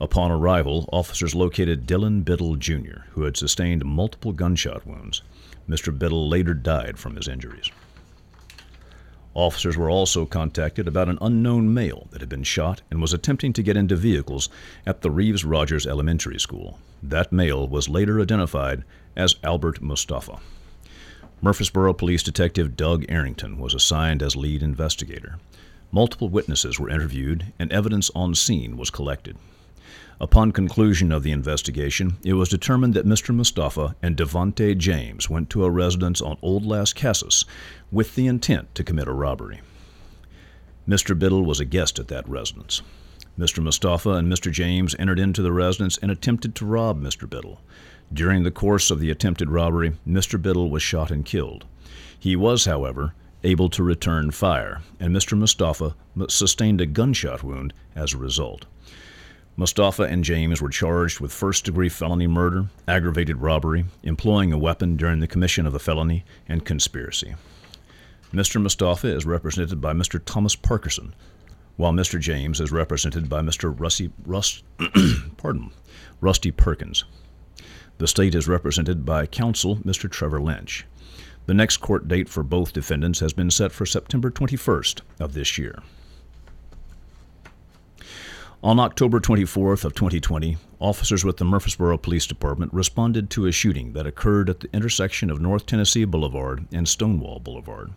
Upon 0.00 0.30
arrival, 0.30 0.88
officers 0.90 1.34
located 1.34 1.86
Dylan 1.86 2.24
Biddle 2.24 2.56
Jr., 2.56 3.02
who 3.10 3.24
had 3.24 3.36
sustained 3.36 3.84
multiple 3.84 4.32
gunshot 4.32 4.86
wounds. 4.86 5.20
Mr. 5.68 5.96
Biddle 5.96 6.30
later 6.30 6.54
died 6.54 6.98
from 6.98 7.16
his 7.16 7.28
injuries. 7.28 7.70
Officers 9.34 9.76
were 9.76 9.88
also 9.88 10.26
contacted 10.26 10.88
about 10.88 11.08
an 11.08 11.18
unknown 11.20 11.72
male 11.72 12.08
that 12.10 12.20
had 12.20 12.28
been 12.28 12.42
shot 12.42 12.82
and 12.90 13.00
was 13.00 13.12
attempting 13.12 13.52
to 13.52 13.62
get 13.62 13.76
into 13.76 13.94
vehicles 13.94 14.48
at 14.84 15.02
the 15.02 15.10
Reeves 15.10 15.44
Rogers 15.44 15.86
Elementary 15.86 16.38
School. 16.40 16.80
That 17.02 17.32
male 17.32 17.68
was 17.68 17.88
later 17.88 18.20
identified 18.20 18.82
as 19.16 19.36
Albert 19.44 19.80
Mustafa. 19.80 20.40
Murfreesboro 21.42 21.92
Police 21.92 22.24
Detective 22.24 22.76
Doug 22.76 23.04
Arrington 23.08 23.58
was 23.58 23.72
assigned 23.72 24.22
as 24.22 24.34
lead 24.34 24.62
investigator. 24.62 25.38
Multiple 25.92 26.28
witnesses 26.28 26.78
were 26.78 26.90
interviewed 26.90 27.52
and 27.58 27.72
evidence 27.72 28.10
on 28.14 28.34
scene 28.34 28.76
was 28.76 28.90
collected. 28.90 29.36
Upon 30.22 30.52
conclusion 30.52 31.12
of 31.12 31.22
the 31.22 31.30
investigation, 31.32 32.18
it 32.22 32.34
was 32.34 32.50
determined 32.50 32.92
that 32.92 33.06
Mr. 33.06 33.34
Mustafa 33.34 33.96
and 34.02 34.18
Devonte 34.18 34.76
James 34.76 35.30
went 35.30 35.48
to 35.48 35.64
a 35.64 35.70
residence 35.70 36.20
on 36.20 36.36
Old 36.42 36.62
Lascassas 36.62 37.46
with 37.90 38.14
the 38.14 38.26
intent 38.26 38.74
to 38.74 38.84
commit 38.84 39.08
a 39.08 39.12
robbery. 39.12 39.62
Mr. 40.86 41.18
Biddle 41.18 41.42
was 41.42 41.58
a 41.58 41.64
guest 41.64 41.98
at 41.98 42.08
that 42.08 42.28
residence. 42.28 42.82
Mr. 43.38 43.62
Mustafa 43.62 44.10
and 44.10 44.30
Mr. 44.30 44.52
James 44.52 44.94
entered 44.98 45.18
into 45.18 45.40
the 45.40 45.52
residence 45.52 45.96
and 45.98 46.10
attempted 46.10 46.54
to 46.54 46.66
rob 46.66 47.00
Mr. 47.00 47.28
Biddle. 47.28 47.62
During 48.12 48.42
the 48.42 48.50
course 48.50 48.90
of 48.90 49.00
the 49.00 49.10
attempted 49.10 49.48
robbery, 49.48 49.92
Mr. 50.06 50.40
Biddle 50.40 50.68
was 50.68 50.82
shot 50.82 51.10
and 51.10 51.24
killed. 51.24 51.64
He 52.18 52.36
was, 52.36 52.66
however, 52.66 53.14
able 53.42 53.70
to 53.70 53.82
return 53.82 54.32
fire, 54.32 54.82
and 54.98 55.16
Mr. 55.16 55.38
Mustafa 55.38 55.94
sustained 56.28 56.82
a 56.82 56.86
gunshot 56.86 57.42
wound 57.42 57.72
as 57.96 58.12
a 58.12 58.18
result. 58.18 58.66
Mustafa 59.60 60.04
and 60.04 60.24
James 60.24 60.62
were 60.62 60.70
charged 60.70 61.20
with 61.20 61.34
first 61.34 61.66
degree 61.66 61.90
felony 61.90 62.26
murder, 62.26 62.64
aggravated 62.88 63.36
robbery, 63.42 63.84
employing 64.02 64.54
a 64.54 64.58
weapon 64.58 64.96
during 64.96 65.20
the 65.20 65.26
commission 65.26 65.66
of 65.66 65.74
a 65.74 65.78
felony, 65.78 66.24
and 66.48 66.64
conspiracy. 66.64 67.34
Mr. 68.32 68.58
Mustafa 68.58 69.08
is 69.08 69.26
represented 69.26 69.78
by 69.78 69.92
Mr. 69.92 70.18
Thomas 70.24 70.56
Parkerson, 70.56 71.12
while 71.76 71.92
Mr. 71.92 72.18
James 72.18 72.58
is 72.58 72.72
represented 72.72 73.28
by 73.28 73.42
Mr. 73.42 73.78
Rusty, 73.78 74.10
Rust, 74.24 74.64
pardon, 75.36 75.70
Rusty 76.22 76.50
Perkins. 76.50 77.04
The 77.98 78.08
state 78.08 78.34
is 78.34 78.48
represented 78.48 79.04
by 79.04 79.26
counsel 79.26 79.76
Mr. 79.76 80.10
Trevor 80.10 80.40
Lynch. 80.40 80.86
The 81.44 81.52
next 81.52 81.82
court 81.82 82.08
date 82.08 82.30
for 82.30 82.42
both 82.42 82.72
defendants 82.72 83.20
has 83.20 83.34
been 83.34 83.50
set 83.50 83.72
for 83.72 83.84
September 83.84 84.30
21st 84.30 85.02
of 85.20 85.34
this 85.34 85.58
year. 85.58 85.82
On 88.62 88.78
October 88.78 89.20
24th 89.20 89.86
of 89.86 89.94
2020, 89.94 90.58
officers 90.80 91.24
with 91.24 91.38
the 91.38 91.46
Murfreesboro 91.46 91.96
Police 91.96 92.26
Department 92.26 92.74
responded 92.74 93.30
to 93.30 93.46
a 93.46 93.52
shooting 93.52 93.94
that 93.94 94.06
occurred 94.06 94.50
at 94.50 94.60
the 94.60 94.68
intersection 94.74 95.30
of 95.30 95.40
North 95.40 95.64
Tennessee 95.64 96.04
Boulevard 96.04 96.66
and 96.70 96.86
Stonewall 96.86 97.40
Boulevard. 97.40 97.94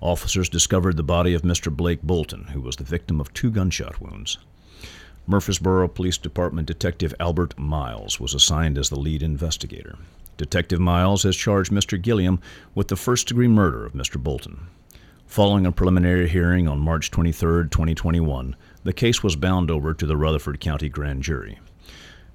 Officers 0.00 0.48
discovered 0.48 0.96
the 0.96 1.02
body 1.02 1.34
of 1.34 1.42
Mr. 1.42 1.70
Blake 1.70 2.00
Bolton, 2.00 2.44
who 2.44 2.62
was 2.62 2.76
the 2.76 2.84
victim 2.84 3.20
of 3.20 3.30
two 3.34 3.50
gunshot 3.50 4.00
wounds. 4.00 4.38
Murfreesboro 5.26 5.88
Police 5.88 6.16
Department 6.16 6.66
Detective 6.66 7.12
Albert 7.20 7.58
Miles 7.58 8.18
was 8.18 8.32
assigned 8.32 8.78
as 8.78 8.88
the 8.88 8.98
lead 8.98 9.22
investigator. 9.22 9.98
Detective 10.38 10.80
Miles 10.80 11.24
has 11.24 11.36
charged 11.36 11.70
Mr. 11.70 12.00
Gilliam 12.00 12.40
with 12.74 12.88
the 12.88 12.96
first 12.96 13.28
degree 13.28 13.48
murder 13.48 13.84
of 13.84 13.92
Mr. 13.92 14.16
Bolton. 14.16 14.66
Following 15.26 15.66
a 15.66 15.72
preliminary 15.72 16.28
hearing 16.28 16.68
on 16.68 16.78
March 16.78 17.10
23, 17.10 17.64
2021, 17.64 18.56
the 18.84 18.92
case 18.92 19.22
was 19.22 19.34
bound 19.34 19.70
over 19.70 19.94
to 19.94 20.06
the 20.06 20.16
Rutherford 20.16 20.60
County 20.60 20.90
Grand 20.90 21.22
Jury. 21.22 21.58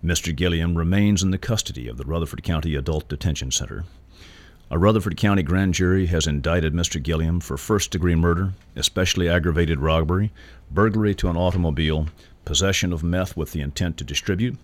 Mr. 0.03 0.35
Gilliam 0.35 0.75
remains 0.75 1.21
in 1.21 1.29
the 1.29 1.37
custody 1.37 1.87
of 1.87 1.97
the 1.97 2.05
Rutherford 2.05 2.41
County 2.41 2.75
Adult 2.75 3.07
Detention 3.07 3.51
Center. 3.51 3.85
A 4.71 4.77
Rutherford 4.77 5.17
County 5.17 5.43
grand 5.43 5.73
jury 5.73 6.05
has 6.07 6.27
indicted 6.27 6.73
Mr. 6.73 7.01
Gilliam 7.01 7.39
for 7.39 7.57
first 7.57 7.91
degree 7.91 8.15
murder, 8.15 8.53
especially 8.75 9.27
aggravated 9.27 9.79
robbery, 9.79 10.31
burglary 10.71 11.15
to 11.15 11.29
an 11.29 11.35
automobile, 11.35 12.07
possession 12.45 12.93
of 12.93 13.03
meth 13.03 13.35
with 13.35 13.51
the 13.51 13.61
intent 13.61 13.97
to 13.97 14.03
distribute, 14.03 14.57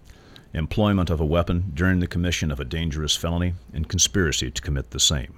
employment 0.53 1.09
of 1.09 1.19
a 1.19 1.25
weapon 1.25 1.71
during 1.73 1.99
the 1.99 2.07
commission 2.07 2.51
of 2.51 2.59
a 2.59 2.65
dangerous 2.65 3.15
felony, 3.15 3.55
and 3.73 3.89
conspiracy 3.89 4.49
to 4.51 4.61
commit 4.61 4.91
the 4.91 4.99
same. 4.99 5.33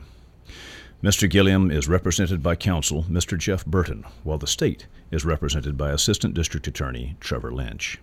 Mr. 1.03 1.29
Gilliam 1.29 1.69
is 1.69 1.87
represented 1.87 2.41
by 2.41 2.55
counsel 2.55 3.03
Mr. 3.03 3.37
Jeff 3.37 3.63
Burton, 3.65 4.03
while 4.23 4.39
the 4.39 4.47
state 4.47 4.87
is 5.11 5.23
represented 5.23 5.77
by 5.77 5.91
Assistant 5.91 6.33
District 6.33 6.65
Attorney 6.65 7.15
Trevor 7.19 7.51
Lynch. 7.51 7.99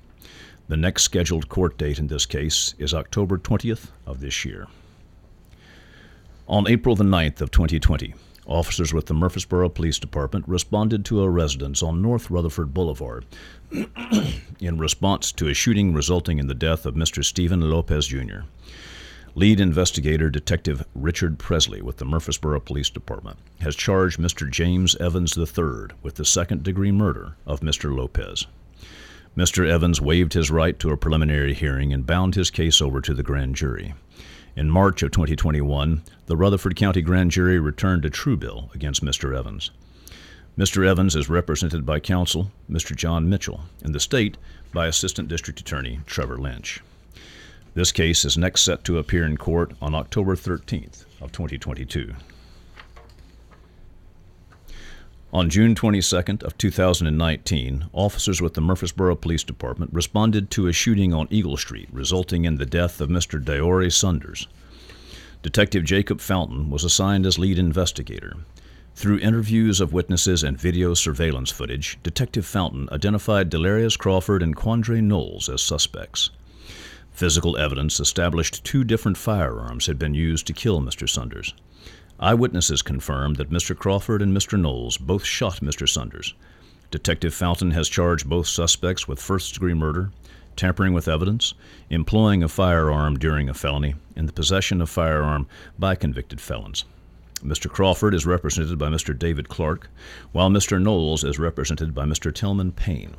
The 0.68 0.76
next 0.76 1.02
scheduled 1.02 1.48
court 1.48 1.76
date 1.76 1.98
in 1.98 2.06
this 2.06 2.24
case 2.24 2.72
is 2.78 2.94
October 2.94 3.36
20th 3.36 3.88
of 4.06 4.20
this 4.20 4.44
year. 4.44 4.68
On 6.46 6.68
April 6.68 6.94
the 6.94 7.02
9th 7.02 7.40
of 7.40 7.50
2020, 7.50 8.14
Officers 8.46 8.92
with 8.92 9.06
the 9.06 9.14
Murfreesboro 9.14 9.70
Police 9.70 9.98
Department 9.98 10.46
responded 10.46 11.04
to 11.06 11.22
a 11.22 11.30
residence 11.30 11.82
on 11.82 12.02
North 12.02 12.30
Rutherford 12.30 12.74
Boulevard 12.74 13.24
in 14.60 14.78
response 14.78 15.32
to 15.32 15.48
a 15.48 15.54
shooting 15.54 15.94
resulting 15.94 16.38
in 16.38 16.46
the 16.46 16.54
death 16.54 16.84
of 16.84 16.94
Mr. 16.94 17.24
Stephen 17.24 17.62
Lopez 17.62 18.06
Jr. 18.06 18.40
Lead 19.36 19.58
investigator 19.58 20.30
Detective 20.30 20.86
Richard 20.94 21.40
Presley 21.40 21.82
with 21.82 21.96
the 21.96 22.04
Murfreesboro 22.04 22.60
Police 22.60 22.88
Department 22.88 23.36
has 23.62 23.74
charged 23.74 24.20
Mr. 24.20 24.48
James 24.48 24.94
Evans 25.00 25.36
III 25.36 25.96
with 26.04 26.14
the 26.14 26.24
second 26.24 26.62
degree 26.62 26.92
murder 26.92 27.34
of 27.44 27.58
Mr. 27.58 27.92
Lopez. 27.92 28.46
Mr. 29.36 29.68
Evans 29.68 30.00
waived 30.00 30.34
his 30.34 30.52
right 30.52 30.78
to 30.78 30.90
a 30.90 30.96
preliminary 30.96 31.52
hearing 31.52 31.92
and 31.92 32.06
bound 32.06 32.36
his 32.36 32.48
case 32.48 32.80
over 32.80 33.00
to 33.00 33.12
the 33.12 33.24
grand 33.24 33.56
jury. 33.56 33.94
In 34.54 34.70
March 34.70 35.02
of 35.02 35.10
2021, 35.10 36.04
the 36.26 36.36
Rutherford 36.36 36.76
County 36.76 37.02
Grand 37.02 37.32
Jury 37.32 37.58
returned 37.58 38.04
a 38.04 38.10
true 38.10 38.36
bill 38.36 38.70
against 38.72 39.04
Mr. 39.04 39.36
Evans. 39.36 39.72
Mr. 40.56 40.86
Evans 40.86 41.16
is 41.16 41.28
represented 41.28 41.84
by 41.84 41.98
counsel 41.98 42.52
Mr. 42.70 42.94
John 42.94 43.28
Mitchell, 43.28 43.62
and 43.82 43.92
the 43.92 43.98
state 43.98 44.36
by 44.72 44.86
Assistant 44.86 45.26
District 45.26 45.58
Attorney 45.58 45.98
Trevor 46.06 46.38
Lynch. 46.38 46.80
This 47.74 47.90
case 47.90 48.24
is 48.24 48.38
next 48.38 48.62
set 48.62 48.84
to 48.84 48.98
appear 48.98 49.26
in 49.26 49.36
court 49.36 49.74
on 49.82 49.96
October 49.96 50.36
13th 50.36 51.06
of 51.20 51.32
2022. 51.32 52.14
On 55.32 55.50
June 55.50 55.74
22nd 55.74 56.44
of 56.44 56.56
2019, 56.56 57.86
officers 57.92 58.40
with 58.40 58.54
the 58.54 58.60
Murfreesboro 58.60 59.16
Police 59.16 59.42
Department 59.42 59.92
responded 59.92 60.52
to 60.52 60.68
a 60.68 60.72
shooting 60.72 61.12
on 61.12 61.26
Eagle 61.30 61.56
Street, 61.56 61.88
resulting 61.90 62.44
in 62.44 62.54
the 62.54 62.64
death 62.64 63.00
of 63.00 63.08
Mr. 63.08 63.42
Diore 63.42 63.92
Sunders. 63.92 64.46
Detective 65.42 65.82
Jacob 65.82 66.20
Fountain 66.20 66.70
was 66.70 66.84
assigned 66.84 67.26
as 67.26 67.40
lead 67.40 67.58
investigator. 67.58 68.36
Through 68.94 69.18
interviews 69.18 69.80
of 69.80 69.92
witnesses 69.92 70.44
and 70.44 70.56
video 70.56 70.94
surveillance 70.94 71.50
footage, 71.50 71.98
Detective 72.04 72.46
Fountain 72.46 72.88
identified 72.92 73.50
Delarius 73.50 73.98
Crawford 73.98 74.44
and 74.44 74.54
Quandre 74.54 75.02
Knowles 75.02 75.48
as 75.48 75.60
suspects. 75.60 76.30
Physical 77.14 77.56
evidence 77.56 78.00
established 78.00 78.64
two 78.64 78.82
different 78.82 79.16
firearms 79.16 79.86
had 79.86 80.00
been 80.00 80.14
used 80.14 80.48
to 80.48 80.52
kill 80.52 80.80
Mr. 80.80 81.08
Sunders. 81.08 81.54
Eyewitnesses 82.18 82.82
confirmed 82.82 83.36
that 83.36 83.50
Mr. 83.50 83.76
Crawford 83.76 84.20
and 84.20 84.36
Mr. 84.36 84.60
Knowles 84.60 84.96
both 84.98 85.24
shot 85.24 85.60
Mr. 85.60 85.88
Sunders. 85.88 86.34
Detective 86.90 87.32
Fountain 87.32 87.70
has 87.70 87.88
charged 87.88 88.28
both 88.28 88.48
suspects 88.48 89.06
with 89.06 89.22
first 89.22 89.54
degree 89.54 89.74
murder, 89.74 90.10
tampering 90.56 90.92
with 90.92 91.06
evidence, 91.06 91.54
employing 91.88 92.42
a 92.42 92.48
firearm 92.48 93.16
during 93.16 93.48
a 93.48 93.54
felony, 93.54 93.94
and 94.16 94.28
the 94.28 94.32
possession 94.32 94.80
of 94.80 94.90
firearm 94.90 95.46
by 95.78 95.94
convicted 95.94 96.40
felons. 96.40 96.84
Mr. 97.44 97.70
Crawford 97.70 98.14
is 98.14 98.26
represented 98.26 98.76
by 98.76 98.88
Mr. 98.88 99.16
David 99.16 99.48
Clark, 99.48 99.88
while 100.32 100.50
Mr. 100.50 100.82
Knowles 100.82 101.22
is 101.22 101.38
represented 101.38 101.94
by 101.94 102.04
Mr. 102.04 102.34
Tillman 102.34 102.72
Payne. 102.72 103.14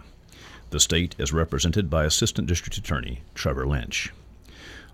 The 0.71 0.79
state 0.79 1.15
is 1.17 1.31
represented 1.31 1.89
by 1.89 2.05
Assistant 2.05 2.47
District 2.47 2.77
Attorney 2.77 3.21
Trevor 3.33 3.67
Lynch. 3.67 4.11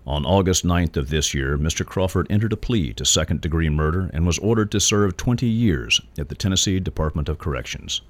On 0.06 0.26
August 0.26 0.66
9th 0.66 0.96
of 0.96 1.10
this 1.10 1.32
year, 1.32 1.56
Mr. 1.56 1.86
Crawford 1.86 2.26
entered 2.28 2.52
a 2.52 2.56
plea 2.56 2.92
to 2.94 3.04
second 3.04 3.40
degree 3.40 3.68
murder 3.68 4.10
and 4.12 4.26
was 4.26 4.38
ordered 4.38 4.70
to 4.72 4.80
serve 4.80 5.16
20 5.16 5.46
years 5.46 6.00
at 6.18 6.28
the 6.28 6.34
Tennessee 6.34 6.80
Department 6.80 7.28
of 7.28 7.38
Corrections. 7.38 8.02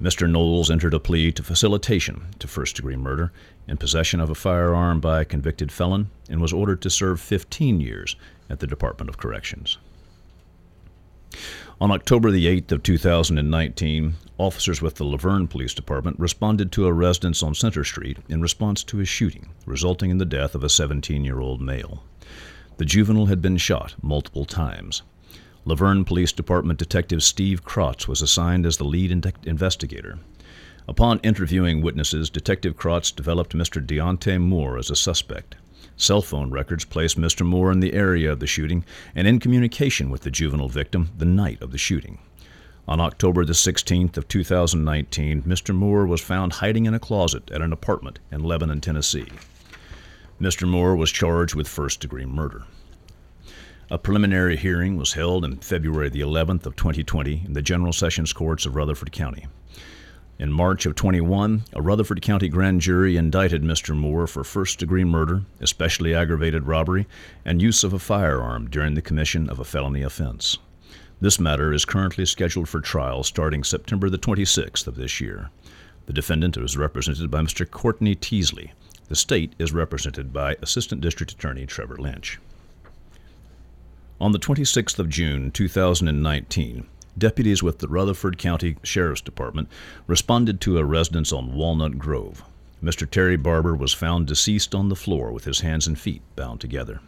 Mr. 0.00 0.28
Knowles 0.28 0.70
entered 0.70 0.94
a 0.94 0.98
plea 0.98 1.30
to 1.30 1.42
facilitation 1.42 2.22
to 2.38 2.48
first 2.48 2.76
degree 2.76 2.96
murder 2.96 3.32
and 3.68 3.78
possession 3.78 4.18
of 4.18 4.30
a 4.30 4.34
firearm 4.34 4.98
by 4.98 5.20
a 5.20 5.26
convicted 5.26 5.70
felon 5.70 6.10
and 6.30 6.40
was 6.40 6.54
ordered 6.54 6.80
to 6.80 6.88
serve 6.88 7.20
15 7.20 7.80
years 7.80 8.16
at 8.48 8.60
the 8.60 8.66
Department 8.66 9.10
of 9.10 9.18
Corrections. 9.18 9.76
On 11.80 11.90
October 11.90 12.30
the 12.30 12.46
8th 12.46 12.72
of 12.72 12.82
2019, 12.82 14.14
officers 14.36 14.82
with 14.82 14.96
the 14.96 15.04
La 15.04 15.16
Vergne 15.16 15.46
Police 15.46 15.72
Department 15.72 16.18
responded 16.18 16.70
to 16.72 16.86
a 16.86 16.92
residence 16.92 17.42
on 17.42 17.54
Center 17.54 17.84
Street 17.84 18.18
in 18.28 18.42
response 18.42 18.84
to 18.84 19.00
a 19.00 19.04
shooting, 19.04 19.50
resulting 19.64 20.10
in 20.10 20.18
the 20.18 20.24
death 20.24 20.54
of 20.54 20.62
a 20.62 20.68
17-year-old 20.68 21.60
male. 21.60 22.02
The 22.76 22.84
juvenile 22.84 23.26
had 23.26 23.40
been 23.40 23.56
shot 23.56 23.94
multiple 24.02 24.44
times. 24.44 25.02
La 25.64 25.74
Vergne 25.74 26.04
Police 26.04 26.32
Department 26.32 26.78
Detective 26.78 27.22
Steve 27.22 27.64
Krotz 27.64 28.08
was 28.08 28.22
assigned 28.22 28.66
as 28.66 28.78
the 28.78 28.84
lead 28.84 29.10
in- 29.10 29.22
investigator. 29.44 30.18
Upon 30.88 31.20
interviewing 31.20 31.82
witnesses, 31.82 32.30
Detective 32.30 32.76
Krotz 32.76 33.14
developed 33.14 33.54
Mr. 33.54 33.84
Deontay 33.84 34.40
Moore 34.40 34.78
as 34.78 34.90
a 34.90 34.96
suspect. 34.96 35.56
Cell 36.00 36.22
phone 36.22 36.50
records 36.50 36.86
place 36.86 37.14
Mr. 37.14 37.44
Moore 37.44 37.70
in 37.70 37.80
the 37.80 37.92
area 37.92 38.32
of 38.32 38.40
the 38.40 38.46
shooting 38.46 38.86
and 39.14 39.28
in 39.28 39.38
communication 39.38 40.08
with 40.08 40.22
the 40.22 40.30
juvenile 40.30 40.70
victim 40.70 41.10
the 41.18 41.26
night 41.26 41.60
of 41.60 41.72
the 41.72 41.78
shooting. 41.78 42.18
On 42.88 43.00
October 43.00 43.44
the 43.44 43.52
16th 43.52 44.16
of 44.16 44.26
2019, 44.26 45.42
Mr. 45.42 45.74
Moore 45.74 46.06
was 46.06 46.22
found 46.22 46.54
hiding 46.54 46.86
in 46.86 46.94
a 46.94 46.98
closet 46.98 47.50
at 47.50 47.60
an 47.60 47.70
apartment 47.70 48.18
in 48.32 48.42
Lebanon, 48.42 48.80
Tennessee. 48.80 49.28
Mr. 50.40 50.66
Moore 50.66 50.96
was 50.96 51.12
charged 51.12 51.54
with 51.54 51.68
first-degree 51.68 52.24
murder. 52.24 52.64
A 53.90 53.98
preliminary 53.98 54.56
hearing 54.56 54.96
was 54.96 55.12
held 55.12 55.44
on 55.44 55.58
February 55.58 56.08
the 56.08 56.20
11th 56.20 56.64
of 56.64 56.76
2020 56.76 57.42
in 57.44 57.52
the 57.52 57.60
General 57.60 57.92
Sessions 57.92 58.32
Courts 58.32 58.64
of 58.64 58.74
Rutherford 58.74 59.12
County. 59.12 59.48
In 60.40 60.50
March 60.50 60.86
of 60.86 60.94
21, 60.94 61.64
a 61.74 61.82
Rutherford 61.82 62.22
County 62.22 62.48
grand 62.48 62.80
jury 62.80 63.18
indicted 63.18 63.62
Mr. 63.62 63.94
Moore 63.94 64.26
for 64.26 64.42
first 64.42 64.78
degree 64.78 65.04
murder, 65.04 65.42
especially 65.60 66.14
aggravated 66.14 66.66
robbery, 66.66 67.06
and 67.44 67.60
use 67.60 67.84
of 67.84 67.92
a 67.92 67.98
firearm 67.98 68.66
during 68.70 68.94
the 68.94 69.02
commission 69.02 69.50
of 69.50 69.58
a 69.58 69.66
felony 69.66 70.00
offense. 70.00 70.56
This 71.20 71.38
matter 71.38 71.74
is 71.74 71.84
currently 71.84 72.24
scheduled 72.24 72.70
for 72.70 72.80
trial 72.80 73.22
starting 73.22 73.62
September 73.62 74.08
the 74.08 74.16
26th 74.16 74.86
of 74.86 74.94
this 74.94 75.20
year. 75.20 75.50
The 76.06 76.14
defendant 76.14 76.56
is 76.56 76.74
represented 76.74 77.30
by 77.30 77.42
Mr. 77.42 77.70
Courtney 77.70 78.14
Teasley. 78.14 78.72
The 79.08 79.16
state 79.16 79.52
is 79.58 79.74
represented 79.74 80.32
by 80.32 80.56
Assistant 80.62 81.02
District 81.02 81.32
Attorney 81.32 81.66
Trevor 81.66 81.98
Lynch. 81.98 82.38
On 84.18 84.32
the 84.32 84.38
26th 84.38 84.98
of 84.98 85.10
June 85.10 85.50
2019, 85.50 86.86
deputies 87.20 87.62
with 87.62 87.78
the 87.78 87.86
Rutherford 87.86 88.38
County 88.38 88.76
Sheriff's 88.82 89.20
Department 89.20 89.68
responded 90.08 90.60
to 90.62 90.78
a 90.78 90.84
residence 90.84 91.32
on 91.32 91.54
Walnut 91.54 91.98
Grove. 91.98 92.42
Mr. 92.82 93.08
Terry 93.08 93.36
Barber 93.36 93.76
was 93.76 93.92
found 93.92 94.26
deceased 94.26 94.74
on 94.74 94.88
the 94.88 94.96
floor 94.96 95.30
with 95.30 95.44
his 95.44 95.60
hands 95.60 95.86
and 95.86 96.00
feet 96.00 96.22
bound 96.34 96.60
together. 96.60 97.00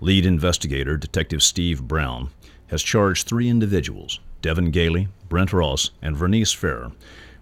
Lead 0.00 0.26
investigator, 0.26 0.96
Detective 0.96 1.42
Steve 1.42 1.82
Brown, 1.82 2.30
has 2.68 2.82
charged 2.82 3.26
three 3.26 3.48
individuals, 3.48 4.20
Devin 4.42 4.70
Gailey, 4.70 5.08
Brent 5.28 5.52
Ross, 5.52 5.90
and 6.02 6.16
Vernice 6.16 6.54
Ferrer, 6.54 6.92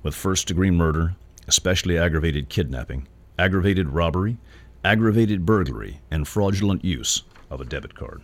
with 0.02 0.14
first 0.14 0.48
degree 0.48 0.70
murder, 0.70 1.14
especially 1.46 1.96
aggravated 1.96 2.48
kidnapping, 2.48 3.06
aggravated 3.38 3.90
robbery, 3.90 4.36
aggravated 4.84 5.46
burglary, 5.46 6.00
and 6.10 6.28
fraudulent 6.28 6.84
use 6.84 7.22
of 7.50 7.60
a 7.60 7.64
debit 7.64 7.94
card. 7.94 8.20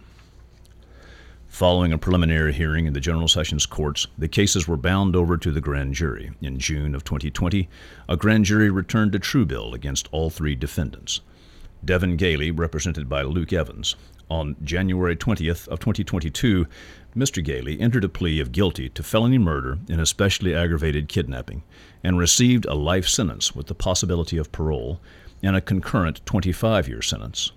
Following 1.50 1.92
a 1.92 1.98
preliminary 1.98 2.52
hearing 2.52 2.86
in 2.86 2.92
the 2.92 3.00
General 3.00 3.26
Sessions 3.26 3.66
Courts, 3.66 4.06
the 4.16 4.28
cases 4.28 4.68
were 4.68 4.76
bound 4.76 5.16
over 5.16 5.36
to 5.36 5.50
the 5.50 5.60
grand 5.60 5.94
jury. 5.94 6.30
In 6.40 6.60
June 6.60 6.94
of 6.94 7.02
2020, 7.02 7.68
a 8.08 8.16
grand 8.16 8.44
jury 8.44 8.70
returned 8.70 9.16
a 9.16 9.18
true 9.18 9.44
bill 9.44 9.74
against 9.74 10.08
all 10.12 10.30
three 10.30 10.54
defendants. 10.54 11.20
Devin 11.84 12.16
Gailey, 12.16 12.52
represented 12.52 13.08
by 13.08 13.22
Luke 13.22 13.52
Evans. 13.52 13.96
On 14.30 14.54
January 14.62 15.16
20th 15.16 15.66
of 15.68 15.80
2022, 15.80 16.66
Mr. 17.16 17.44
Gailey 17.44 17.80
entered 17.80 18.04
a 18.04 18.08
plea 18.08 18.38
of 18.38 18.52
guilty 18.52 18.88
to 18.88 19.02
felony 19.02 19.36
murder 19.36 19.80
and 19.90 20.00
especially 20.00 20.54
aggravated 20.54 21.08
kidnapping 21.08 21.64
and 22.04 22.16
received 22.16 22.64
a 22.66 22.74
life 22.74 23.08
sentence 23.08 23.56
with 23.56 23.66
the 23.66 23.74
possibility 23.74 24.38
of 24.38 24.52
parole 24.52 25.00
and 25.42 25.56
a 25.56 25.60
concurrent 25.60 26.24
25-year 26.26 27.02
sentence. 27.02 27.50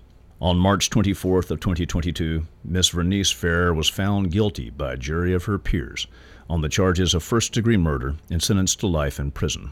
On 0.44 0.58
March 0.58 0.90
24th 0.90 1.50
of 1.50 1.60
2022, 1.60 2.46
Miss 2.62 2.90
Vernice 2.90 3.32
Ferrer 3.32 3.72
was 3.72 3.88
found 3.88 4.30
guilty 4.30 4.68
by 4.68 4.92
a 4.92 4.96
jury 4.98 5.32
of 5.32 5.44
her 5.44 5.58
peers 5.58 6.06
on 6.50 6.60
the 6.60 6.68
charges 6.68 7.14
of 7.14 7.22
first-degree 7.22 7.78
murder 7.78 8.16
and 8.28 8.42
sentenced 8.42 8.78
to 8.80 8.86
life 8.86 9.18
in 9.18 9.30
prison. 9.30 9.70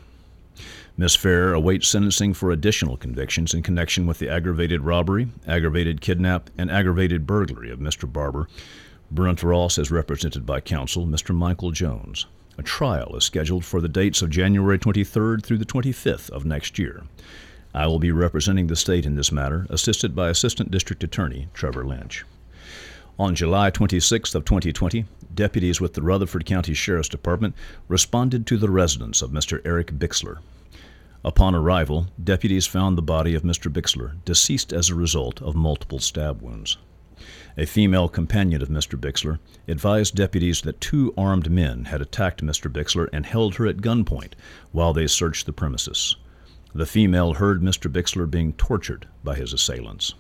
Miss 0.97 1.15
Ferrer 1.15 1.53
awaits 1.53 1.89
sentencing 1.89 2.33
for 2.33 2.51
additional 2.51 2.97
convictions 2.97 3.53
in 3.53 3.63
connection 3.63 4.07
with 4.07 4.19
the 4.19 4.31
aggravated 4.31 4.81
robbery, 4.81 5.29
aggravated 5.47 6.01
kidnap, 6.01 6.49
and 6.57 6.71
aggravated 6.71 7.27
burglary 7.27 7.71
of 7.71 7.79
Mr. 7.79 8.11
Barber. 8.11 8.49
Brent 9.11 9.43
Ross 9.43 9.77
is 9.77 9.91
represented 9.91 10.47
by 10.47 10.63
counsel 10.63 11.07
Mr. 11.07 11.35
Michael 11.35 11.73
Jones. 11.73 12.25
A 12.57 12.63
trial 12.63 13.15
is 13.15 13.25
scheduled 13.25 13.67
for 13.67 13.83
the 13.83 13.91
dates 13.91 14.23
of 14.23 14.31
January 14.31 14.79
23rd 14.79 15.43
through 15.43 15.59
the 15.59 15.67
25th 15.67 16.31
of 16.31 16.47
next 16.47 16.79
year. 16.79 17.03
I 17.75 17.87
will 17.87 17.99
be 17.99 18.13
representing 18.13 18.67
the 18.67 18.77
state 18.77 19.07
in 19.07 19.15
this 19.15 19.33
matter, 19.33 19.67
assisted 19.71 20.15
by 20.15 20.29
Assistant 20.29 20.71
District 20.71 21.03
Attorney 21.03 21.49
Trevor 21.55 21.87
Lynch. 21.87 22.25
On 23.19 23.35
July 23.35 23.71
26th 23.71 24.35
of 24.35 24.45
2020, 24.45 25.07
deputies 25.35 25.81
with 25.81 25.95
the 25.95 26.03
Rutherford 26.03 26.45
County 26.45 26.75
Sheriff's 26.75 27.09
Department 27.09 27.55
responded 27.89 28.47
to 28.47 28.59
the 28.59 28.69
residence 28.69 29.23
of 29.23 29.31
Mr. 29.31 29.61
Eric 29.65 29.93
Bixler. 29.93 30.39
Upon 31.25 31.55
arrival, 31.55 32.09
deputies 32.23 32.67
found 32.67 32.99
the 32.99 33.03
body 33.03 33.35
of 33.35 33.43
Mr. 33.43 33.73
Bixler 33.73 34.17
deceased 34.25 34.73
as 34.73 34.91
a 34.91 34.95
result 34.95 35.41
of 35.41 35.55
multiple 35.55 35.99
stab 35.99 36.43
wounds. 36.43 36.77
A 37.57 37.65
female 37.65 38.09
companion 38.09 38.61
of 38.61 38.69
Mr. 38.69 38.99
Bixler 38.99 39.39
advised 39.69 40.15
deputies 40.15 40.63
that 40.63 40.81
two 40.81 41.15
armed 41.17 41.51
men 41.51 41.85
had 41.85 42.03
attacked 42.03 42.45
Mr. 42.45 42.71
Bixler 42.71 43.09
and 43.13 43.25
held 43.25 43.55
her 43.55 43.67
at 43.67 43.79
gunpoint 43.79 44.33
while 44.73 44.93
they 44.93 45.07
searched 45.07 45.47
the 45.47 45.53
premises. 45.53 46.17
The 46.75 46.87
female 46.87 47.35
heard 47.35 47.61
Mr. 47.61 47.93
Bixler 47.93 48.31
being 48.31 48.55
tortured 48.55 49.07
by 49.23 49.35
his 49.35 49.53
assailants. 49.53 50.15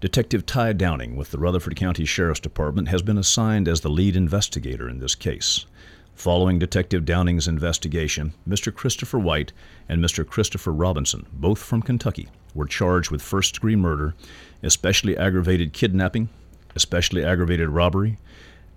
Detective 0.00 0.46
Ty 0.46 0.72
Downing 0.74 1.14
with 1.14 1.30
the 1.30 1.38
Rutherford 1.38 1.76
County 1.76 2.06
Sheriff's 2.06 2.40
Department 2.40 2.88
has 2.88 3.02
been 3.02 3.18
assigned 3.18 3.68
as 3.68 3.82
the 3.82 3.90
lead 3.90 4.16
investigator 4.16 4.88
in 4.88 4.98
this 4.98 5.14
case. 5.14 5.66
Following 6.14 6.58
Detective 6.58 7.04
Downing's 7.04 7.48
investigation, 7.48 8.32
Mr. 8.48 8.74
Christopher 8.74 9.18
White 9.18 9.52
and 9.88 10.02
Mr. 10.02 10.26
Christopher 10.26 10.72
Robinson, 10.72 11.26
both 11.32 11.58
from 11.58 11.82
Kentucky, 11.82 12.28
were 12.54 12.66
charged 12.66 13.10
with 13.10 13.20
first 13.20 13.54
degree 13.54 13.76
murder, 13.76 14.14
especially 14.62 15.18
aggravated 15.18 15.72
kidnapping, 15.72 16.30
especially 16.74 17.24
aggravated 17.24 17.68
robbery, 17.68 18.16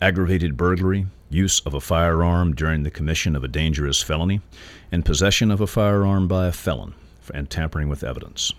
aggravated 0.01 0.55
burglary, 0.55 1.07
use 1.29 1.59
of 1.61 1.73
a 1.73 1.81
firearm 1.81 2.53
during 2.53 2.83
the 2.83 2.91
commission 2.91 3.35
of 3.35 3.43
a 3.43 3.47
dangerous 3.47 4.01
felony, 4.01 4.41
and 4.91 5.05
possession 5.05 5.51
of 5.51 5.59
a 5.59 5.67
firearm 5.67 6.27
by 6.27 6.47
a 6.47 6.51
felon, 6.51 6.93
and 7.33 7.49
tampering 7.49 7.89
with 7.89 8.03
evidence. 8.03 8.53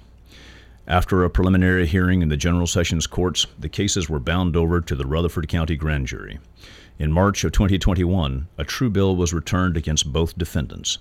After 0.87 1.23
a 1.23 1.31
preliminary 1.31 1.87
hearing 1.87 2.23
in 2.23 2.29
the 2.29 2.37
General 2.37 2.67
Sessions 2.67 3.07
Courts, 3.07 3.47
the 3.59 3.69
cases 3.69 4.09
were 4.09 4.19
bound 4.19 4.57
over 4.57 4.81
to 4.81 4.95
the 4.95 5.07
Rutherford 5.07 5.47
County 5.49 5.77
Grand 5.77 6.07
Jury. 6.07 6.39
In 6.99 7.13
March 7.13 7.45
of 7.45 7.53
2021, 7.53 8.49
a 8.57 8.65
true 8.65 8.91
bill 8.91 9.15
was 9.15 9.35
returned 9.35 9.77
against 9.77 10.13
both 10.13 10.39
defendants. 10.39 10.99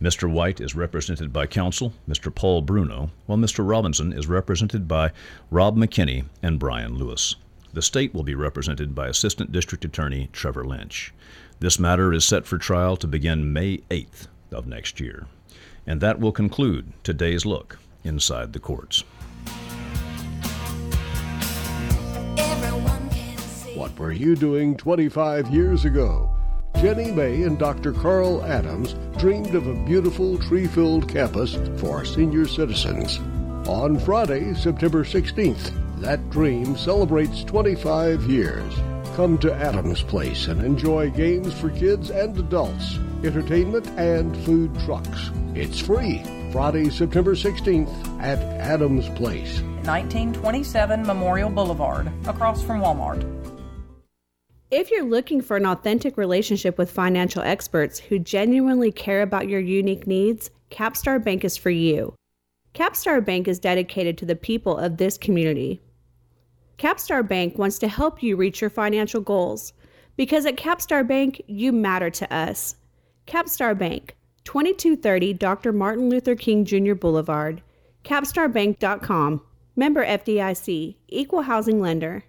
Mr. 0.00 0.30
White 0.30 0.60
is 0.60 0.74
represented 0.74 1.32
by 1.32 1.46
counsel, 1.46 1.94
Mr. 2.08 2.32
Paul 2.34 2.62
Bruno, 2.62 3.10
while 3.26 3.38
Mr. 3.38 3.68
Robinson 3.68 4.12
is 4.12 4.26
represented 4.26 4.86
by 4.86 5.10
Rob 5.50 5.76
McKinney 5.76 6.26
and 6.42 6.58
Brian 6.58 6.96
Lewis. 6.96 7.36
The 7.74 7.82
state 7.82 8.14
will 8.14 8.22
be 8.22 8.36
represented 8.36 8.94
by 8.94 9.08
Assistant 9.08 9.50
District 9.50 9.84
Attorney 9.84 10.28
Trevor 10.32 10.64
Lynch. 10.64 11.12
This 11.58 11.76
matter 11.76 12.12
is 12.12 12.24
set 12.24 12.46
for 12.46 12.56
trial 12.56 12.96
to 12.96 13.08
begin 13.08 13.52
May 13.52 13.78
8th 13.90 14.28
of 14.52 14.68
next 14.68 15.00
year. 15.00 15.26
And 15.84 16.00
that 16.00 16.20
will 16.20 16.30
conclude 16.30 16.92
today's 17.02 17.44
look 17.44 17.80
inside 18.04 18.52
the 18.52 18.60
courts. 18.60 19.02
What 23.74 23.98
were 23.98 24.12
you 24.12 24.36
doing 24.36 24.76
25 24.76 25.50
years 25.50 25.84
ago? 25.84 26.30
Jenny 26.76 27.10
May 27.10 27.42
and 27.42 27.58
Dr. 27.58 27.92
Carl 27.92 28.44
Adams 28.44 28.94
dreamed 29.18 29.56
of 29.56 29.66
a 29.66 29.84
beautiful 29.84 30.38
tree 30.38 30.68
filled 30.68 31.08
campus 31.08 31.58
for 31.78 32.04
senior 32.04 32.46
citizens. 32.46 33.18
On 33.66 33.98
Friday, 33.98 34.54
September 34.54 35.02
16th, 35.02 35.83
that 36.04 36.28
dream 36.28 36.76
celebrates 36.76 37.42
25 37.44 38.24
years. 38.24 38.74
Come 39.16 39.38
to 39.38 39.54
Adams 39.54 40.02
Place 40.02 40.48
and 40.48 40.62
enjoy 40.62 41.10
games 41.10 41.54
for 41.54 41.70
kids 41.70 42.10
and 42.10 42.36
adults, 42.36 42.98
entertainment, 43.24 43.86
and 43.96 44.36
food 44.44 44.78
trucks. 44.80 45.30
It's 45.54 45.80
free. 45.80 46.22
Friday, 46.52 46.90
September 46.90 47.34
16th 47.34 48.20
at 48.20 48.38
Adams 48.60 49.08
Place. 49.10 49.62
1927 49.86 51.06
Memorial 51.06 51.48
Boulevard, 51.48 52.12
across 52.26 52.62
from 52.62 52.82
Walmart. 52.82 53.24
If 54.70 54.90
you're 54.90 55.04
looking 55.04 55.40
for 55.40 55.56
an 55.56 55.64
authentic 55.64 56.18
relationship 56.18 56.76
with 56.76 56.90
financial 56.90 57.42
experts 57.42 57.98
who 57.98 58.18
genuinely 58.18 58.92
care 58.92 59.22
about 59.22 59.48
your 59.48 59.60
unique 59.60 60.06
needs, 60.06 60.50
Capstar 60.70 61.22
Bank 61.22 61.44
is 61.44 61.56
for 61.56 61.70
you. 61.70 62.14
Capstar 62.74 63.24
Bank 63.24 63.48
is 63.48 63.58
dedicated 63.58 64.18
to 64.18 64.26
the 64.26 64.36
people 64.36 64.76
of 64.76 64.98
this 64.98 65.16
community. 65.16 65.80
Capstar 66.78 67.26
Bank 67.26 67.58
wants 67.58 67.78
to 67.78 67.88
help 67.88 68.22
you 68.22 68.36
reach 68.36 68.60
your 68.60 68.70
financial 68.70 69.20
goals 69.20 69.72
because 70.16 70.46
at 70.46 70.56
Capstar 70.56 71.06
Bank, 71.06 71.42
you 71.46 71.72
matter 71.72 72.10
to 72.10 72.34
us. 72.34 72.76
Capstar 73.26 73.76
Bank, 73.76 74.16
2230 74.44 75.34
Dr. 75.34 75.72
Martin 75.72 76.08
Luther 76.08 76.34
King 76.34 76.64
Jr. 76.64 76.94
Boulevard, 76.94 77.62
capstarbank.com. 78.04 79.40
Member 79.76 80.06
FDIC, 80.06 80.94
Equal 81.08 81.42
Housing 81.42 81.80
Lender. 81.80 82.22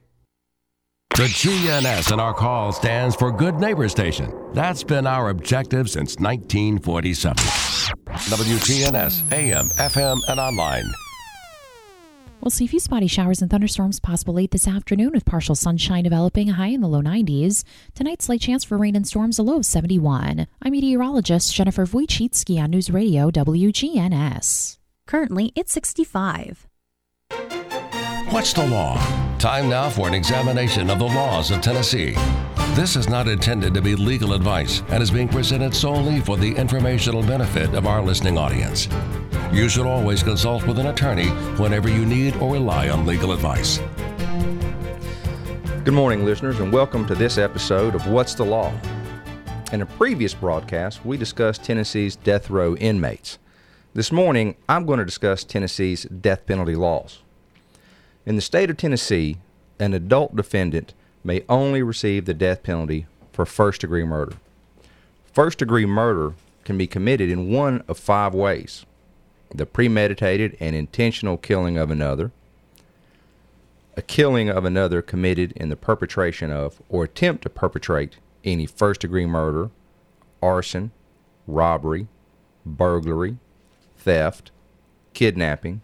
The 1.12 1.27
GNS 1.27 2.12
in 2.12 2.19
our 2.19 2.34
call 2.34 2.71
stands 2.73 3.15
for 3.15 3.31
Good 3.31 3.55
Neighbor 3.55 3.88
Station. 3.88 4.34
That's 4.53 4.84
been 4.84 5.05
our 5.05 5.29
objective 5.29 5.89
since 5.89 6.15
1947. 6.17 7.36
WGNS, 7.38 9.31
AM, 9.31 9.65
FM, 9.65 10.19
and 10.27 10.39
online. 10.39 10.86
We'll 12.45 12.51
see 12.51 12.65
a 12.65 12.67
few 12.67 12.79
spotty 12.79 13.08
showers 13.08 13.41
and 13.41 13.49
thunderstorms 13.49 13.99
possible 13.99 14.36
late 14.36 14.51
this 14.51 14.67
afternoon 14.67 15.13
with 15.15 15.25
partial 15.25 15.55
sunshine 15.55 16.03
developing, 16.03 16.51
a 16.51 16.53
high 16.53 16.67
in 16.67 16.81
the 16.81 16.88
low 16.88 17.01
90s. 17.01 17.63
Tonight's 17.95 18.25
slight 18.25 18.39
chance 18.39 18.63
for 18.63 18.77
rain 18.77 18.95
and 18.95 19.08
storms, 19.08 19.39
a 19.39 19.43
low 19.43 19.58
of 19.58 19.65
71. 19.65 20.45
I'm 20.62 20.71
meteorologist 20.71 21.55
Jennifer 21.55 21.88
Wojcicki 21.88 22.62
on 22.62 22.69
News 22.69 22.91
Radio 22.91 23.31
WGNS. 23.31 24.77
Currently, 25.08 25.53
it's 25.55 25.73
65. 25.73 26.67
What's 28.29 28.53
the 28.53 28.67
law? 28.67 28.95
Time 29.39 29.67
now 29.67 29.89
for 29.89 30.08
an 30.08 30.13
examination 30.13 30.91
of 30.91 30.99
the 30.99 31.05
laws 31.05 31.49
of 31.49 31.62
Tennessee. 31.62 32.13
This 32.75 32.97
is 32.97 33.07
not 33.07 33.29
intended 33.29 33.73
to 33.75 33.81
be 33.81 33.95
legal 33.95 34.33
advice 34.33 34.83
and 34.89 35.01
is 35.01 35.09
being 35.09 35.29
presented 35.29 35.73
solely 35.73 36.19
for 36.19 36.35
the 36.35 36.53
informational 36.53 37.23
benefit 37.23 37.73
of 37.73 37.88
our 37.88 38.01
listening 38.01 38.38
audience. 38.38 38.89
You 39.53 39.69
should 39.69 39.85
always 39.85 40.21
consult 40.21 40.67
with 40.67 40.77
an 40.77 40.88
attorney 40.88 41.29
whenever 41.55 41.88
you 41.88 42.05
need 42.05 42.35
or 42.35 42.51
rely 42.51 42.89
on 42.89 43.05
legal 43.05 43.31
advice. 43.31 43.79
Good 45.85 45.93
morning, 45.93 46.25
listeners, 46.25 46.59
and 46.59 46.69
welcome 46.69 47.07
to 47.07 47.15
this 47.15 47.38
episode 47.38 47.95
of 47.95 48.07
What's 48.07 48.35
the 48.35 48.43
Law? 48.43 48.73
In 49.71 49.81
a 49.81 49.85
previous 49.85 50.33
broadcast, 50.33 51.05
we 51.05 51.15
discussed 51.15 51.63
Tennessee's 51.63 52.17
death 52.17 52.49
row 52.49 52.75
inmates. 52.75 53.39
This 53.93 54.11
morning, 54.11 54.57
I'm 54.67 54.85
going 54.85 54.99
to 54.99 55.05
discuss 55.05 55.45
Tennessee's 55.45 56.03
death 56.03 56.45
penalty 56.45 56.75
laws. 56.75 57.21
In 58.25 58.35
the 58.35 58.41
state 58.41 58.69
of 58.69 58.75
Tennessee, 58.75 59.38
an 59.79 59.93
adult 59.93 60.35
defendant 60.35 60.93
may 61.25 61.43
only 61.49 61.81
receive 61.81 62.25
the 62.25 62.33
death 62.33 62.61
penalty 62.61 63.07
for 63.33 63.45
first 63.45 63.81
degree 63.81 64.03
murder. 64.03 64.35
First 65.33 65.57
degree 65.57 65.85
murder 65.85 66.35
can 66.63 66.77
be 66.77 66.88
committed 66.88 67.29
in 67.29 67.51
one 67.51 67.83
of 67.88 67.97
five 67.97 68.33
ways 68.33 68.85
the 69.53 69.65
premeditated 69.65 70.57
and 70.59 70.75
intentional 70.75 71.38
killing 71.38 71.77
of 71.77 71.89
another, 71.89 72.31
a 73.95 74.01
killing 74.01 74.49
of 74.49 74.65
another 74.65 75.01
committed 75.01 75.51
in 75.53 75.69
the 75.69 75.75
perpetration 75.75 76.51
of 76.51 76.81
or 76.89 77.05
attempt 77.05 77.43
to 77.43 77.49
perpetrate 77.49 78.17
any 78.43 78.65
first 78.65 79.01
degree 79.01 79.25
murder, 79.25 79.69
arson, 80.41 80.91
robbery, 81.47 82.07
burglary, 82.65 83.38
theft, 83.97 84.51
kidnapping, 85.13 85.81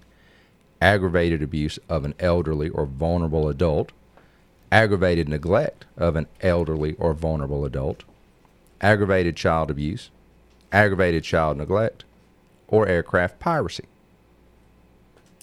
aggravated 0.81 1.41
abuse 1.41 1.79
of 1.87 2.03
an 2.03 2.13
elderly 2.19 2.69
or 2.69 2.85
vulnerable 2.85 3.47
adult, 3.47 3.91
aggravated 4.71 5.27
neglect 5.27 5.85
of 5.97 6.15
an 6.15 6.27
elderly 6.39 6.95
or 6.95 7.13
vulnerable 7.13 7.65
adult, 7.65 8.03
aggravated 8.79 9.35
child 9.35 9.69
abuse, 9.69 10.09
aggravated 10.71 11.23
child 11.23 11.57
neglect, 11.57 12.05
or 12.67 12.87
aircraft 12.87 13.39
piracy. 13.39 13.85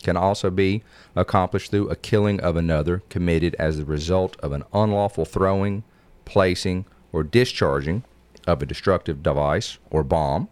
Can 0.02 0.16
also 0.16 0.50
be 0.50 0.82
accomplished 1.14 1.70
through 1.70 1.90
a 1.90 1.96
killing 1.96 2.40
of 2.40 2.56
another 2.56 3.02
committed 3.10 3.54
as 3.58 3.76
the 3.76 3.84
result 3.84 4.36
of 4.40 4.52
an 4.52 4.64
unlawful 4.72 5.24
throwing, 5.24 5.82
placing, 6.24 6.86
or 7.12 7.22
discharging 7.22 8.04
of 8.46 8.62
a 8.62 8.66
destructive 8.66 9.22
device 9.22 9.78
or 9.90 10.02
bomb. 10.02 10.48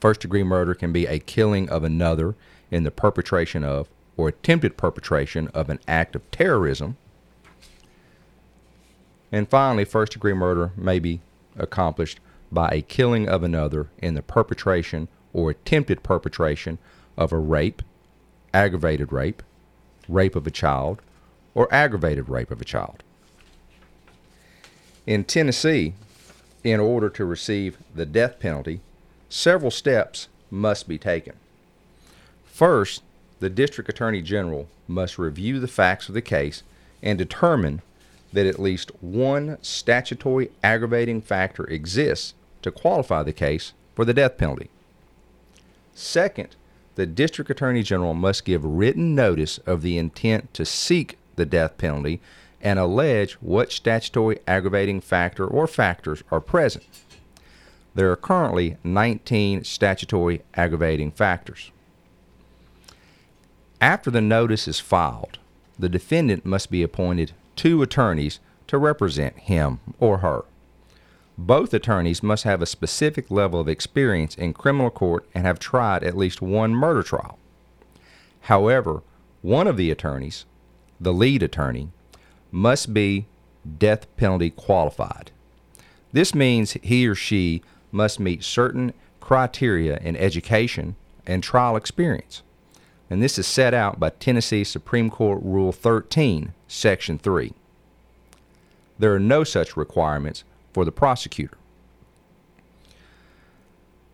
First 0.00 0.20
degree 0.20 0.42
murder 0.42 0.74
can 0.74 0.92
be 0.92 1.06
a 1.06 1.18
killing 1.18 1.68
of 1.70 1.84
another 1.84 2.34
in 2.70 2.84
the 2.84 2.90
perpetration 2.90 3.64
of 3.64 3.88
or 4.18 4.28
attempted 4.28 4.76
perpetration 4.76 5.48
of 5.54 5.70
an 5.70 5.78
act 5.88 6.14
of 6.14 6.30
terrorism. 6.30 6.98
And 9.32 9.48
finally, 9.48 9.84
first 9.86 10.12
degree 10.12 10.34
murder 10.34 10.72
may 10.76 10.98
be 10.98 11.20
accomplished 11.56 12.20
by 12.50 12.68
a 12.68 12.82
killing 12.82 13.28
of 13.28 13.42
another 13.42 13.88
in 13.98 14.14
the 14.14 14.22
perpetration 14.22 15.08
or 15.32 15.50
attempted 15.50 16.02
perpetration 16.02 16.78
of 17.16 17.32
a 17.32 17.38
rape, 17.38 17.82
aggravated 18.52 19.12
rape, 19.12 19.42
rape 20.08 20.34
of 20.34 20.46
a 20.46 20.50
child, 20.50 21.00
or 21.54 21.72
aggravated 21.72 22.28
rape 22.28 22.50
of 22.50 22.60
a 22.60 22.64
child. 22.64 23.02
In 25.06 25.24
Tennessee, 25.24 25.94
in 26.64 26.80
order 26.80 27.08
to 27.10 27.24
receive 27.24 27.78
the 27.94 28.06
death 28.06 28.40
penalty, 28.40 28.80
several 29.28 29.70
steps 29.70 30.28
must 30.50 30.88
be 30.88 30.98
taken. 30.98 31.34
First, 32.44 33.02
the 33.40 33.50
District 33.50 33.88
Attorney 33.88 34.22
General 34.22 34.68
must 34.86 35.18
review 35.18 35.60
the 35.60 35.68
facts 35.68 36.08
of 36.08 36.14
the 36.14 36.22
case 36.22 36.62
and 37.02 37.18
determine 37.18 37.82
that 38.32 38.46
at 38.46 38.58
least 38.58 38.90
one 39.00 39.58
statutory 39.62 40.50
aggravating 40.62 41.20
factor 41.20 41.64
exists 41.64 42.34
to 42.62 42.70
qualify 42.70 43.22
the 43.22 43.32
case 43.32 43.72
for 43.94 44.04
the 44.04 44.14
death 44.14 44.36
penalty. 44.36 44.70
Second, 45.94 46.56
the 46.96 47.06
District 47.06 47.50
Attorney 47.50 47.82
General 47.82 48.14
must 48.14 48.44
give 48.44 48.64
written 48.64 49.14
notice 49.14 49.58
of 49.58 49.82
the 49.82 49.98
intent 49.98 50.52
to 50.54 50.64
seek 50.64 51.16
the 51.36 51.46
death 51.46 51.78
penalty 51.78 52.20
and 52.60 52.78
allege 52.78 53.34
what 53.34 53.70
statutory 53.70 54.40
aggravating 54.46 55.00
factor 55.00 55.46
or 55.46 55.66
factors 55.66 56.22
are 56.30 56.40
present. 56.40 56.84
There 57.94 58.10
are 58.10 58.16
currently 58.16 58.76
19 58.84 59.64
statutory 59.64 60.42
aggravating 60.54 61.12
factors. 61.12 61.70
After 63.80 64.10
the 64.10 64.20
notice 64.20 64.66
is 64.66 64.80
filed, 64.80 65.38
the 65.78 65.88
defendant 65.88 66.44
must 66.44 66.70
be 66.70 66.82
appointed 66.82 67.32
two 67.54 67.80
attorneys 67.80 68.40
to 68.66 68.76
represent 68.76 69.38
him 69.38 69.78
or 70.00 70.18
her. 70.18 70.44
Both 71.36 71.72
attorneys 71.72 72.20
must 72.20 72.42
have 72.42 72.60
a 72.60 72.66
specific 72.66 73.30
level 73.30 73.60
of 73.60 73.68
experience 73.68 74.34
in 74.34 74.52
criminal 74.52 74.90
court 74.90 75.28
and 75.32 75.46
have 75.46 75.60
tried 75.60 76.02
at 76.02 76.16
least 76.16 76.42
one 76.42 76.74
murder 76.74 77.04
trial. 77.04 77.38
However, 78.42 79.02
one 79.42 79.68
of 79.68 79.76
the 79.76 79.92
attorneys, 79.92 80.44
the 81.00 81.12
lead 81.12 81.44
attorney, 81.44 81.90
must 82.50 82.92
be 82.92 83.26
death 83.78 84.06
penalty 84.16 84.50
qualified. 84.50 85.30
This 86.10 86.34
means 86.34 86.72
he 86.82 87.06
or 87.06 87.14
she 87.14 87.62
must 87.92 88.18
meet 88.18 88.42
certain 88.42 88.92
criteria 89.20 89.98
in 89.98 90.16
education 90.16 90.96
and 91.24 91.42
trial 91.42 91.76
experience. 91.76 92.42
And 93.10 93.22
this 93.22 93.38
is 93.38 93.46
set 93.46 93.72
out 93.72 93.98
by 93.98 94.10
Tennessee 94.10 94.64
Supreme 94.64 95.10
Court 95.10 95.40
Rule 95.42 95.72
13, 95.72 96.52
Section 96.66 97.18
3. 97.18 97.52
There 98.98 99.14
are 99.14 99.20
no 99.20 99.44
such 99.44 99.76
requirements 99.76 100.44
for 100.72 100.84
the 100.84 100.92
prosecutor. 100.92 101.56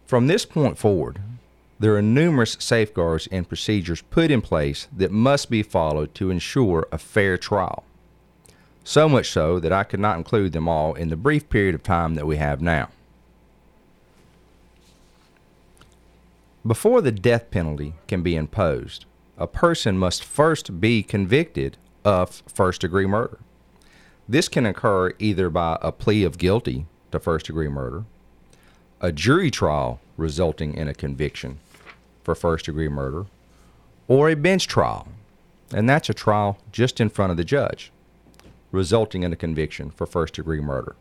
From 0.07 0.27
this 0.27 0.45
point 0.45 0.79
forward, 0.79 1.21
there 1.81 1.97
are 1.97 2.03
numerous 2.03 2.57
safeguards 2.61 3.27
and 3.33 3.49
procedures 3.49 4.03
put 4.03 4.31
in 4.31 4.41
place 4.41 4.87
that 4.97 5.11
must 5.11 5.51
be 5.51 5.63
followed 5.63 6.15
to 6.15 6.31
ensure 6.31 6.87
a 6.93 6.99
fair 6.99 7.37
trial. 7.37 7.85
So 8.85 9.09
much 9.09 9.31
so 9.31 9.59
that 9.59 9.73
I 9.73 9.83
could 9.83 9.99
not 9.99 10.19
include 10.19 10.53
them 10.53 10.69
all 10.69 10.95
in 10.95 11.09
the 11.09 11.17
brief 11.17 11.49
period 11.49 11.75
of 11.75 11.83
time 11.83 12.15
that 12.15 12.27
we 12.27 12.37
have 12.37 12.61
now. 12.61 12.91
Before 16.67 17.03
the 17.03 17.13
death 17.13 17.51
penalty 17.51 17.93
can 18.09 18.23
be 18.23 18.37
imposed, 18.37 19.05
a 19.37 19.47
person 19.47 19.99
must 19.99 20.25
first 20.25 20.81
be 20.81 21.03
convicted 21.03 21.77
of 22.07 22.43
first 22.47 22.81
degree 22.81 23.05
murder. 23.05 23.39
This 24.27 24.49
can 24.49 24.65
occur 24.65 25.13
either 25.19 25.51
by 25.51 25.77
a 25.83 25.93
plea 25.93 26.25
of 26.25 26.39
guilty 26.39 26.87
to 27.13 27.21
first 27.21 27.47
degree 27.47 27.69
murder, 27.69 28.05
a 29.03 29.13
jury 29.13 29.51
trial 29.51 30.01
resulting 30.17 30.75
in 30.75 30.89
a 30.89 30.95
conviction 30.95 31.59
for 32.23 32.35
first 32.35 32.65
degree 32.65 32.89
murder, 32.89 33.27
or 34.09 34.31
a 34.31 34.35
bench 34.35 34.67
trial, 34.67 35.09
and 35.75 35.87
that's 35.87 36.09
a 36.09 36.15
trial 36.15 36.57
just 36.73 36.99
in 36.99 37.11
front 37.11 37.31
of 37.31 37.37
the 37.37 37.45
judge, 37.45 37.93
resulting 38.73 39.23
in 39.23 39.35
a 39.35 39.37
conviction 39.37 39.91
for 39.91 40.07
first 40.07 40.33
degree 40.33 40.63
murder. 40.63 40.97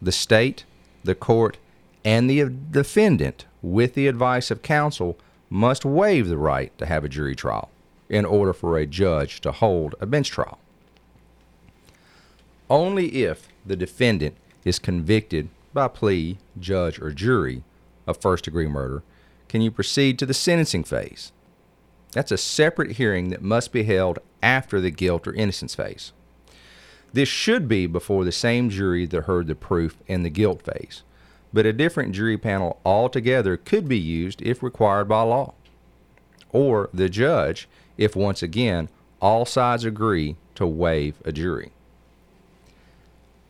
The 0.00 0.12
state, 0.12 0.64
the 1.02 1.16
court, 1.16 1.56
and 2.04 2.28
the 2.28 2.50
defendant, 2.70 3.46
with 3.62 3.94
the 3.94 4.06
advice 4.06 4.50
of 4.50 4.62
counsel, 4.62 5.18
must 5.48 5.84
waive 5.84 6.28
the 6.28 6.36
right 6.36 6.76
to 6.78 6.86
have 6.86 7.04
a 7.04 7.08
jury 7.08 7.34
trial 7.34 7.70
in 8.08 8.24
order 8.24 8.52
for 8.52 8.76
a 8.76 8.86
judge 8.86 9.40
to 9.40 9.52
hold 9.52 9.94
a 10.00 10.06
bench 10.06 10.30
trial. 10.30 10.58
Only 12.68 13.22
if 13.22 13.48
the 13.64 13.76
defendant 13.76 14.36
is 14.64 14.78
convicted 14.78 15.48
by 15.72 15.88
plea, 15.88 16.38
judge, 16.58 17.00
or 17.00 17.10
jury 17.10 17.62
of 18.06 18.20
first 18.20 18.44
degree 18.44 18.68
murder 18.68 19.02
can 19.48 19.60
you 19.60 19.70
proceed 19.70 20.18
to 20.18 20.26
the 20.26 20.34
sentencing 20.34 20.84
phase. 20.84 21.32
That's 22.12 22.32
a 22.32 22.36
separate 22.36 22.92
hearing 22.92 23.30
that 23.30 23.42
must 23.42 23.72
be 23.72 23.84
held 23.84 24.18
after 24.42 24.80
the 24.80 24.90
guilt 24.90 25.26
or 25.26 25.34
innocence 25.34 25.74
phase. 25.74 26.12
This 27.12 27.28
should 27.28 27.68
be 27.68 27.86
before 27.86 28.24
the 28.24 28.32
same 28.32 28.70
jury 28.70 29.06
that 29.06 29.22
heard 29.22 29.46
the 29.46 29.54
proof 29.54 29.96
in 30.06 30.22
the 30.22 30.30
guilt 30.30 30.62
phase, 30.62 31.02
but 31.54 31.64
a 31.64 31.72
different 31.72 32.12
jury 32.12 32.36
panel 32.36 32.80
altogether 32.84 33.56
could 33.56 33.88
be 33.88 33.98
used 33.98 34.42
if 34.42 34.60
required 34.60 35.08
by 35.08 35.22
law. 35.22 35.54
Or 36.50 36.90
the 36.92 37.08
judge 37.08 37.68
if 37.96 38.16
once 38.16 38.42
again 38.42 38.88
all 39.20 39.46
sides 39.46 39.84
agree 39.84 40.34
to 40.56 40.66
waive 40.66 41.14
a 41.24 41.30
jury. 41.30 41.70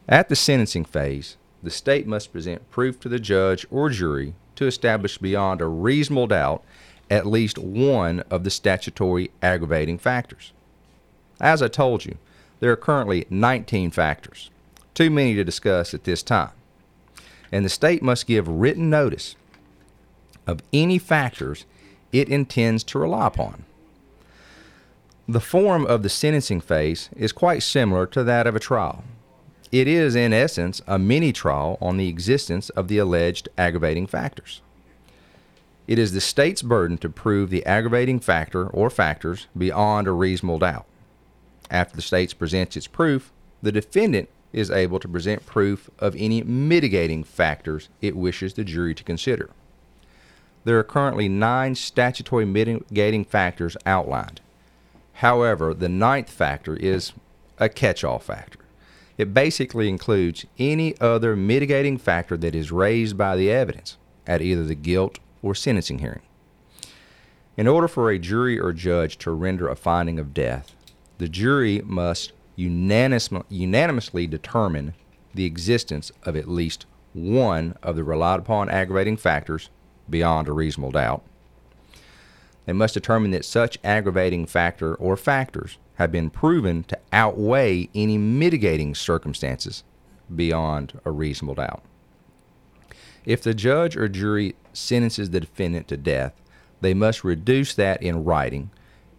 At 0.07 0.29
the 0.29 0.37
sentencing 0.37 0.85
phase, 0.85 1.39
the 1.63 1.71
state 1.71 2.07
must 2.07 2.31
present 2.31 2.71
proof 2.71 3.01
to 3.01 3.09
the 3.09 3.19
judge 3.19 3.67
or 3.71 3.89
jury 3.89 4.35
to 4.57 4.67
establish 4.67 5.17
beyond 5.17 5.63
a 5.63 5.67
reasonable 5.67 6.27
doubt 6.27 6.63
at 7.11 7.27
least 7.27 7.59
one 7.59 8.21
of 8.31 8.45
the 8.45 8.51
statutory 8.51 9.31
aggravating 9.43 9.97
factors. 9.97 10.53
As 11.41 11.63
I 11.63 11.69
told 11.69 12.05
you, 12.05 12.19
there 12.61 12.71
are 12.71 12.77
currently 12.77 13.27
19 13.31 13.91
factors, 13.91 14.51
too 14.93 15.11
many 15.11 15.35
to 15.35 15.45
discuss 15.45 15.95
at 15.95 16.05
this 16.05 16.23
time, 16.23 16.51
and 17.55 17.65
the 17.65 17.71
state 17.71 18.03
must 18.03 18.27
give 18.27 18.49
written 18.49 18.91
notice 18.91 19.37
of 20.45 20.61
any 20.73 20.99
factors 20.99 21.67
it 22.11 22.29
intends 22.29 22.83
to 22.83 22.99
rely 22.99 23.29
upon. 23.29 23.65
The 25.29 25.41
form 25.41 25.87
of 25.87 26.03
the 26.03 26.09
sentencing 26.09 26.61
phase 26.61 27.11
is 27.17 27.31
quite 27.31 27.63
similar 27.63 28.07
to 28.09 28.25
that 28.25 28.49
of 28.49 28.57
a 28.57 28.61
trial. 28.61 29.05
It 29.71 29.87
is, 29.87 30.17
in 30.17 30.33
essence, 30.33 30.83
a 30.89 30.99
mini 30.99 31.33
trial 31.33 31.79
on 31.81 31.97
the 31.97 32.09
existence 32.09 32.71
of 32.71 32.89
the 32.89 32.99
alleged 32.99 33.49
aggravating 33.57 34.09
factors. 34.09 34.61
It 35.87 35.97
is 35.97 36.11
the 36.11 36.21
state's 36.21 36.63
burden 36.63 36.99
to 36.99 37.09
prove 37.09 37.51
the 37.51 37.65
aggravating 37.65 38.19
factor 38.19 38.67
or 38.67 38.91
factors 38.91 39.47
beyond 39.57 40.09
a 40.09 40.13
reasonable 40.13 40.59
doubt. 40.59 40.87
After 41.71 41.95
the 41.95 42.03
state 42.03 42.37
presents 42.37 42.77
its 42.77 42.89
proof, 42.89 43.31
the 43.63 43.71
defendant 43.71 44.29
is 44.55 44.71
able 44.71 45.01
to 45.01 45.09
present 45.09 45.45
proof 45.45 45.91
of 45.99 46.15
any 46.17 46.43
mitigating 46.43 47.25
factors 47.25 47.89
it 48.01 48.17
wishes 48.17 48.55
the 48.55 48.65
jury 48.65 48.95
to 48.95 49.05
consider. 49.05 49.51
There 50.65 50.79
are 50.79 50.85
currently 50.85 51.29
nine 51.29 51.75
statutory 51.75 52.47
mitigating 52.47 53.25
factors 53.25 53.77
outlined. 53.85 54.41
However, 55.15 55.75
the 55.75 55.89
ninth 55.89 56.31
factor 56.31 56.77
is 56.77 57.13
a 57.59 57.69
catch 57.69 58.03
all 58.03 58.19
factor. 58.19 58.61
It 59.19 59.35
basically 59.35 59.89
includes 59.89 60.45
any 60.59 60.99
other 61.01 61.37
mitigating 61.37 61.99
factor 61.99 62.37
that 62.39 62.55
is 62.55 62.73
raised 62.73 63.17
by 63.17 63.37
the 63.37 63.51
evidence 63.51 63.97
at 64.27 64.43
either 64.43 64.65
the 64.65 64.75
guilt 64.75 65.19
or 65.43 65.55
sentencing 65.55 65.99
hearing. 65.99 66.23
In 67.57 67.69
order 67.69 67.87
for 67.87 68.11
a 68.11 68.19
jury 68.19 68.59
or 68.59 68.73
judge 68.73 69.19
to 69.19 69.31
render 69.31 69.69
a 69.69 69.77
finding 69.77 70.19
of 70.19 70.35
death, 70.35 70.75
the 71.19 71.29
jury 71.29 71.81
must 71.85 72.33
unanimously 72.57 74.27
determine 74.27 74.95
the 75.35 75.45
existence 75.45 76.13
of 76.23 76.37
at 76.37 76.49
least 76.49 76.87
one 77.13 77.77
of 77.83 77.97
the 77.97 78.05
relied 78.05 78.41
upon 78.41 78.69
aggravating 78.69 79.17
factors 79.17 79.71
beyond 80.09 80.49
a 80.49 80.53
reasonable 80.53 80.93
doubt. 80.93 81.23
They 82.67 82.73
must 82.73 82.95
determine 82.95 83.31
that 83.33 83.45
such 83.45 83.79
aggravating 83.85 84.47
factor 84.47 84.95
or 84.95 85.17
factors 85.17 85.79
have 85.95 86.11
been 86.11 86.31
proven 86.31 86.85
to 86.85 86.99
outweigh 87.13 87.89
any 87.95 88.19
mitigating 88.19 88.95
circumstances 88.95 89.85
beyond 90.35 90.99
a 91.05 91.11
reasonable 91.11 91.55
doubt. 91.55 91.83
If 93.25 93.43
the 93.43 93.55
judge 93.55 93.97
or 93.97 94.09
jury 94.09 94.55
sentences 94.73 95.31
the 95.31 95.41
defendant 95.41 95.89
to 95.89 95.97
death, 95.97 96.33
they 96.81 96.95
must 96.95 97.25
reduce 97.25 97.75
that 97.75 98.03
in 98.03 98.25
writing 98.25 98.71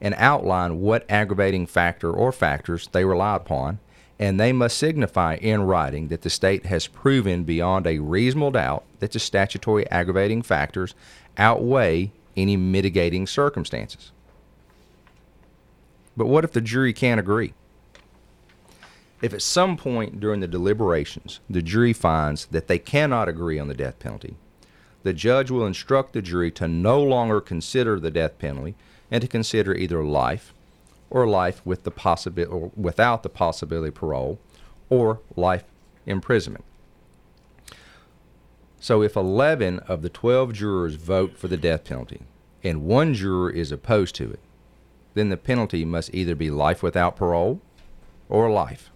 and 0.02 0.14
outline 0.18 0.82
what 0.82 1.10
aggravating 1.10 1.66
factor 1.66 2.12
or 2.12 2.32
factors 2.32 2.88
they 2.92 3.06
rely 3.06 3.36
upon, 3.36 3.80
and 4.20 4.40
they 4.40 4.54
must 4.54 4.78
signify 4.78 5.36
in 5.36 5.64
writing 5.64 6.08
that 6.08 6.22
the 6.22 6.30
state 6.30 6.66
has 6.66 6.88
proven 6.88 7.44
beyond 7.44 7.86
a 7.86 8.00
reasonable 8.00 8.52
doubt 8.52 8.84
that 9.00 9.12
the 9.12 9.20
statutory 9.20 9.90
aggravating 9.90 10.42
factors 10.42 10.96
outweigh 11.38 12.12
any 12.38 12.56
mitigating 12.56 13.28
circumstances. 13.28 14.12
But 16.18 16.28
what 16.28 16.44
if 16.44 16.52
the 16.52 16.62
jury 16.62 16.94
can't 16.94 17.20
agree? 17.20 17.54
If 19.22 19.34
at 19.34 19.42
some 19.42 19.76
point 19.76 20.20
during 20.20 20.40
the 20.40 20.48
deliberations 20.48 21.40
the 21.50 21.62
jury 21.62 21.94
finds 21.94 22.46
that 22.48 22.68
they 22.68 22.80
cannot 22.80 23.28
agree 23.28 23.60
on 23.60 23.68
the 23.68 23.74
death 23.74 24.00
penalty, 24.00 24.36
the 25.04 25.14
judge 25.14 25.52
will 25.52 25.66
instruct 25.66 26.14
the 26.14 26.22
jury 26.22 26.52
to 26.52 26.68
no 26.68 27.02
longer 27.02 27.40
consider 27.42 28.00
the 28.00 28.12
death 28.12 28.38
penalty 28.40 28.76
and 29.16 29.22
to 29.22 29.30
consider 29.30 29.74
either 29.74 30.04
life 30.04 30.54
or 31.10 31.26
life 31.26 31.66
with 31.66 31.84
the 31.84 31.90
possibility 31.90 32.52
or 32.52 32.70
without 32.76 33.24
the 33.24 33.30
possibility 33.30 33.88
of 33.88 33.96
parole 33.96 34.38
or 34.90 35.22
life 35.38 35.64
imprisonment. 36.06 36.66
So 38.78 39.02
if 39.02 39.16
11 39.16 39.80
of 39.80 40.02
the 40.02 40.10
12 40.10 40.52
jurors 40.52 40.96
vote 40.96 41.38
for 41.38 41.48
the 41.48 41.56
death 41.56 41.86
penalty 41.86 42.24
and 42.62 42.84
one 42.84 43.14
juror 43.14 43.50
is 43.50 43.72
opposed 43.72 44.16
to 44.16 44.32
it, 44.32 44.40
then 45.14 45.30
the 45.30 45.38
penalty 45.38 45.86
must 45.86 46.14
either 46.14 46.36
be 46.36 46.50
life 46.50 46.84
without 46.84 47.16
parole 47.16 47.62
or 48.28 48.52
life. 48.52 48.92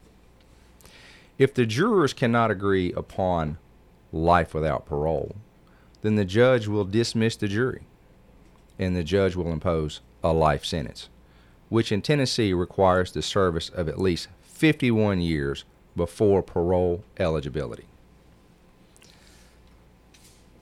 If 1.37 1.53
the 1.53 1.65
jurors 1.65 2.11
cannot 2.11 2.51
agree 2.51 2.91
upon 2.91 3.57
life 4.11 4.53
without 4.53 4.85
parole, 4.85 5.37
then 6.01 6.17
the 6.17 6.25
judge 6.25 6.67
will 6.67 6.83
dismiss 6.83 7.37
the 7.37 7.47
jury 7.47 7.83
and 8.79 8.95
the 8.95 9.03
judge 9.03 9.35
will 9.35 9.51
impose 9.51 9.99
a 10.23 10.33
life 10.33 10.65
sentence, 10.65 11.09
which 11.69 11.91
in 11.91 12.01
Tennessee 12.01 12.53
requires 12.53 13.11
the 13.11 13.21
service 13.21 13.69
of 13.69 13.87
at 13.87 13.99
least 13.99 14.27
51 14.43 15.21
years 15.21 15.65
before 15.95 16.41
parole 16.43 17.03
eligibility. 17.19 17.85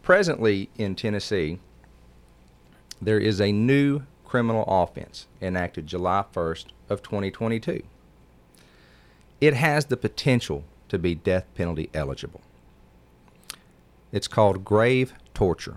presently 0.08 0.70
in 0.78 0.96
Tennessee, 0.96 1.60
there 3.02 3.20
is 3.20 3.42
a 3.42 3.52
new 3.52 4.04
criminal 4.24 4.64
offense 4.66 5.28
enacted 5.42 5.86
July 5.86 6.24
1st 6.34 6.68
of 6.88 7.04
2022. 7.04 7.84
It 9.42 9.54
has 9.54 9.88
the 9.88 9.98
potential 9.98 10.64
to 10.88 10.98
be 10.98 11.14
death 11.14 11.44
penalty 11.56 11.90
eligible. 11.94 12.40
It's 14.14 14.30
called 14.30 14.64
grave 14.64 15.12
torture. 15.34 15.76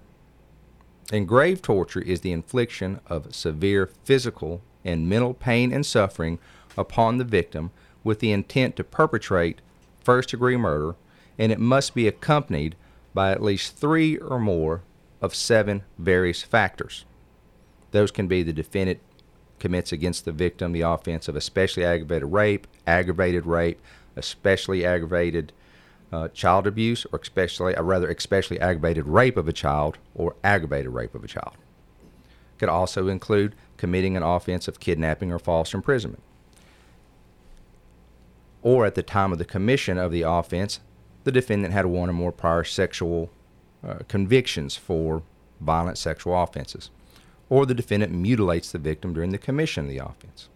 And 1.13 1.27
grave 1.27 1.61
torture 1.61 2.01
is 2.01 2.21
the 2.21 2.33
infliction 2.33 3.01
of 3.07 3.35
severe 3.35 3.91
physical 4.05 4.63
and 4.85 5.09
mental 5.09 5.35
pain 5.35 5.73
and 5.73 5.85
suffering 5.85 6.39
upon 6.79 7.19
the 7.19 7.25
victim 7.25 7.71
with 8.05 8.21
the 8.21 8.33
intent 8.33 8.77
to 8.77 8.85
perpetrate 8.85 9.61
first 10.03 10.31
degree 10.31 10.57
murder, 10.57 10.95
and 11.39 11.53
it 11.53 11.59
must 11.59 11.95
be 11.95 12.07
accompanied 12.07 12.77
by 13.13 13.33
at 13.33 13.43
least 13.43 13.77
three 13.77 14.17
or 14.19 14.39
more 14.39 14.83
of 15.21 15.35
seven 15.35 15.83
various 15.99 16.43
factors. 16.43 17.05
Those 17.91 18.11
can 18.11 18.29
be 18.29 18.43
the 18.43 18.53
defendant 18.53 19.01
commits 19.59 19.93
against 19.93 20.25
the 20.25 20.33
victim 20.33 20.73
the 20.73 20.81
offense 20.81 21.29
of 21.29 21.37
especially 21.37 21.85
aggravated 21.85 22.33
rape, 22.33 22.67
aggravated 22.87 23.47
rape, 23.47 23.81
especially 24.17 24.85
aggravated 24.85 25.53
uh, 26.13 26.29
child 26.29 26.67
abuse, 26.67 27.07
or 27.13 27.21
especially, 27.23 27.77
or 27.77 27.83
rather, 27.83 28.09
especially 28.09 28.61
aggravated 28.61 29.07
rape 29.07 29.37
of 29.37 29.49
a 29.49 29.53
child, 29.53 29.99
or 30.15 30.35
aggravated 30.43 30.93
rape 30.93 31.15
of 31.15 31.25
a 31.25 31.29
child. 31.29 31.57
Could 32.59 32.69
also 32.69 33.09
include 33.09 33.55
committing 33.77 34.17
an 34.17 34.23
offense 34.23 34.69
of 34.69 34.81
kidnapping 34.81 35.33
or 35.33 35.39
false 35.39 35.73
imprisonment. 35.73 36.23
Or 38.63 38.85
at 38.85 38.95
the 38.95 39.03
time 39.03 39.33
of 39.33 39.39
the 39.39 39.45
commission 39.45 39.97
of 39.97 40.13
the 40.13 40.23
offense, 40.23 40.81
the 41.25 41.33
defendant 41.33 41.73
had 41.73 41.87
one 41.87 42.11
or 42.11 42.13
more 42.13 42.33
prior 42.33 42.65
sexual 42.65 43.31
uh, 43.87 44.01
convictions 44.09 44.77
for 44.77 45.23
violent 45.61 45.97
sexual 45.97 46.41
offenses. 46.41 46.91
Or 47.49 47.67
the 47.67 47.75
defendant 47.75 48.13
mutilates 48.13 48.71
the 48.71 48.79
victim 48.79 49.15
during 49.15 49.31
the 49.31 49.39
commission 49.39 49.85
of 49.85 49.91
the 49.91 49.99
offense. 49.99 50.49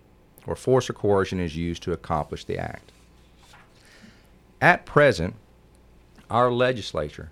Or 0.46 0.55
force 0.55 0.90
or 0.90 0.92
coercion 0.92 1.40
is 1.40 1.57
used 1.57 1.82
to 1.84 1.92
accomplish 1.92 2.44
the 2.44 2.59
act. 2.59 2.92
At 4.61 4.84
present, 4.84 5.34
our 6.31 6.51
legislature, 6.51 7.31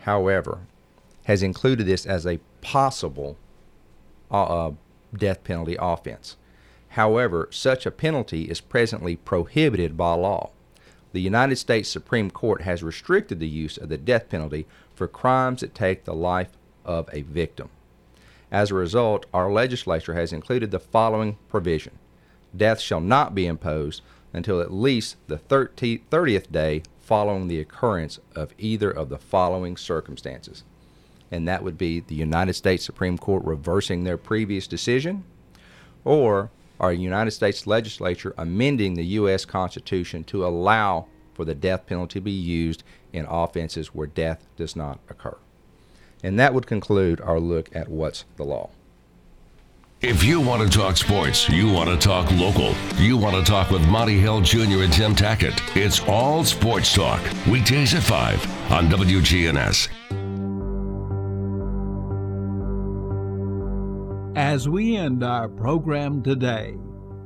however, 0.00 0.60
has 1.24 1.42
included 1.42 1.86
this 1.86 2.06
as 2.06 2.26
a 2.26 2.40
possible 2.60 3.36
uh, 4.30 4.42
uh, 4.44 4.72
death 5.16 5.44
penalty 5.44 5.76
offense. 5.78 6.36
However, 6.90 7.48
such 7.50 7.86
a 7.86 7.90
penalty 7.90 8.44
is 8.44 8.60
presently 8.60 9.16
prohibited 9.16 9.96
by 9.96 10.14
law. 10.14 10.50
The 11.12 11.20
United 11.20 11.56
States 11.56 11.88
Supreme 11.88 12.30
Court 12.30 12.62
has 12.62 12.82
restricted 12.82 13.40
the 13.40 13.48
use 13.48 13.76
of 13.76 13.88
the 13.88 13.98
death 13.98 14.28
penalty 14.28 14.66
for 14.94 15.08
crimes 15.08 15.60
that 15.60 15.74
take 15.74 16.04
the 16.04 16.14
life 16.14 16.50
of 16.84 17.08
a 17.12 17.22
victim. 17.22 17.70
As 18.50 18.70
a 18.70 18.74
result, 18.74 19.26
our 19.32 19.50
legislature 19.52 20.14
has 20.14 20.32
included 20.32 20.70
the 20.70 20.80
following 20.80 21.36
provision 21.48 21.98
Death 22.56 22.80
shall 22.80 23.00
not 23.00 23.34
be 23.34 23.46
imposed 23.46 24.02
until 24.32 24.60
at 24.60 24.72
least 24.72 25.16
the 25.26 25.36
30th 25.38 26.50
day 26.50 26.82
following 27.08 27.48
the 27.48 27.58
occurrence 27.58 28.18
of 28.34 28.52
either 28.58 28.90
of 28.90 29.08
the 29.08 29.16
following 29.16 29.78
circumstances. 29.78 30.62
And 31.30 31.48
that 31.48 31.62
would 31.62 31.78
be 31.78 32.00
the 32.00 32.14
United 32.14 32.52
States 32.52 32.84
Supreme 32.84 33.16
Court 33.16 33.42
reversing 33.46 34.04
their 34.04 34.18
previous 34.18 34.66
decision, 34.66 35.24
or 36.04 36.50
our 36.78 36.92
United 36.92 37.30
States 37.30 37.66
legislature 37.66 38.34
amending 38.36 38.92
the 38.92 39.06
U.S. 39.06 39.46
Constitution 39.46 40.22
to 40.24 40.44
allow 40.44 41.06
for 41.32 41.46
the 41.46 41.54
death 41.54 41.86
penalty 41.86 42.18
to 42.18 42.24
be 42.24 42.30
used 42.30 42.82
in 43.14 43.24
offenses 43.24 43.94
where 43.94 44.06
death 44.06 44.46
does 44.58 44.76
not 44.76 45.00
occur. 45.08 45.38
And 46.22 46.38
that 46.38 46.52
would 46.52 46.66
conclude 46.66 47.22
our 47.22 47.40
look 47.40 47.74
at 47.74 47.88
what's 47.88 48.26
the 48.36 48.44
law. 48.44 48.68
If 50.00 50.22
you 50.22 50.40
want 50.40 50.62
to 50.62 50.78
talk 50.78 50.96
sports, 50.96 51.48
you 51.48 51.72
want 51.72 51.90
to 51.90 51.96
talk 51.96 52.30
local, 52.30 52.72
you 52.98 53.16
want 53.16 53.34
to 53.34 53.42
talk 53.42 53.70
with 53.70 53.84
Monty 53.88 54.16
Hill 54.16 54.40
Jr. 54.40 54.84
and 54.84 54.92
Tim 54.92 55.12
Tackett, 55.12 55.60
it's 55.76 55.98
all 56.06 56.44
sports 56.44 56.94
talk. 56.94 57.20
Weekdays 57.48 57.94
at 57.94 58.04
5 58.04 58.70
on 58.70 58.88
WGNS. 58.88 59.88
As 64.36 64.68
we 64.68 64.96
end 64.96 65.24
our 65.24 65.48
program 65.48 66.22
today, 66.22 66.76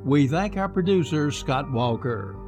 we 0.02 0.26
thank 0.26 0.56
our 0.56 0.70
producer, 0.70 1.30
Scott 1.30 1.70
Walker, 1.70 2.38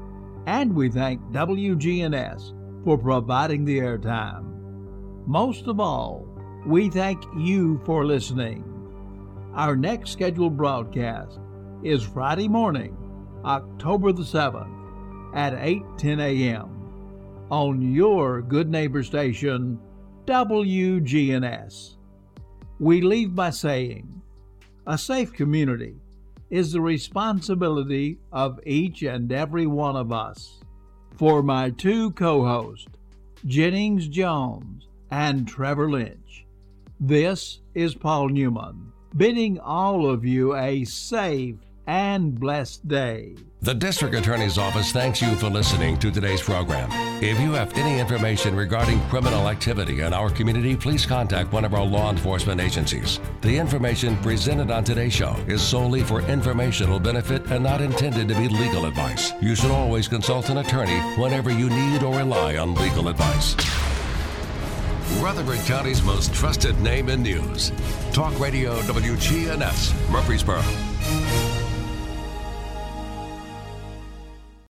and 0.47 0.75
we 0.75 0.89
thank 0.89 1.21
WGNS 1.33 2.55
for 2.83 2.97
providing 2.97 3.67
the 3.67 3.79
airtime. 3.79 5.27
Most 5.27 5.67
of 5.67 5.81
all, 5.81 6.27
we 6.65 6.89
thank 6.89 7.23
you 7.37 7.79
for 7.85 8.07
listening. 8.07 8.74
Our 9.55 9.77
next 9.77 10.11
scheduled 10.11 10.57
broadcast 10.57 11.39
is 11.85 12.03
Friday 12.03 12.49
morning, 12.49 12.97
October 13.45 14.11
the 14.11 14.25
7th 14.25 14.67
at 15.33 15.53
8:10 15.53 16.19
a.m. 16.19 16.71
on 17.51 17.81
your 17.81 18.43
good 18.43 18.69
neighbor 18.69 19.05
station 19.05 19.79
WGNS. 20.27 21.99
We 22.81 23.01
leave 23.01 23.37
by 23.37 23.51
saying, 23.51 24.23
a 24.89 24.99
safe 24.99 25.33
community 25.33 25.95
is 26.51 26.73
the 26.73 26.81
responsibility 26.81 28.19
of 28.33 28.59
each 28.67 29.05
and 29.05 29.31
every 29.31 29.69
one 29.69 29.95
of 29.95 30.11
us. 30.11 30.65
For 31.17 31.45
my 31.45 31.71
two 31.71 32.11
co-hosts, 32.11 32.89
Jennings 33.47 34.09
Jones 34.09 34.89
and 35.13 35.47
Trevor 35.47 35.89
Lynch, 35.93 36.45
this 36.99 37.61
is 37.77 37.95
Paul 37.95 38.31
Newman 38.31 38.91
bidding 39.17 39.59
all 39.61 40.09
of 40.09 40.25
you 40.25 40.57
a 40.57 40.85
safe 40.85 41.57
and 41.87 42.39
blessed 42.39 42.87
day. 42.89 43.35
The 43.61 43.75
District 43.75 44.15
Attorney's 44.15 44.59
Office 44.59 44.93
thanks 44.93 45.23
you 45.23 45.35
for 45.37 45.49
listening 45.49 45.99
to 45.99 46.11
today's 46.11 46.43
program. 46.43 46.89
If 47.23 47.41
you 47.41 47.53
have 47.53 47.73
any 47.79 47.99
information 47.99 48.55
regarding 48.55 49.01
criminal 49.09 49.49
activity 49.49 50.01
in 50.01 50.13
our 50.13 50.29
community, 50.29 50.77
please 50.77 51.07
contact 51.07 51.53
one 51.53 51.65
of 51.65 51.73
our 51.73 51.85
law 51.85 52.11
enforcement 52.11 52.61
agencies. 52.61 53.21
The 53.41 53.57
information 53.57 54.17
presented 54.19 54.71
on 54.71 54.85
today's 54.85 55.15
show 55.15 55.35
is 55.47 55.63
solely 55.63 56.03
for 56.03 56.21
informational 56.23 57.01
benefit 57.01 57.47
and 57.51 57.65
not 57.65 57.81
intended 57.81 58.29
to 58.29 58.35
be 58.35 58.49
legal 58.49 58.85
advice. 58.85 59.33
You 59.41 59.55
should 59.55 59.71
always 59.71 60.09
consult 60.09 60.51
an 60.51 60.59
attorney 60.59 61.01
whenever 61.19 61.51
you 61.51 61.71
need 61.71 62.03
or 62.03 62.17
rely 62.17 62.59
on 62.59 62.75
legal 62.75 63.09
advice. 63.09 63.57
Rutherford 65.21 65.59
County's 65.67 66.03
most 66.03 66.35
trusted 66.35 66.79
name 66.81 67.09
in 67.09 67.23
news. 67.23 67.73
Talk 68.13 68.39
Radio 68.39 68.81
WGNS, 68.83 70.11
Murfreesboro. 70.11 70.63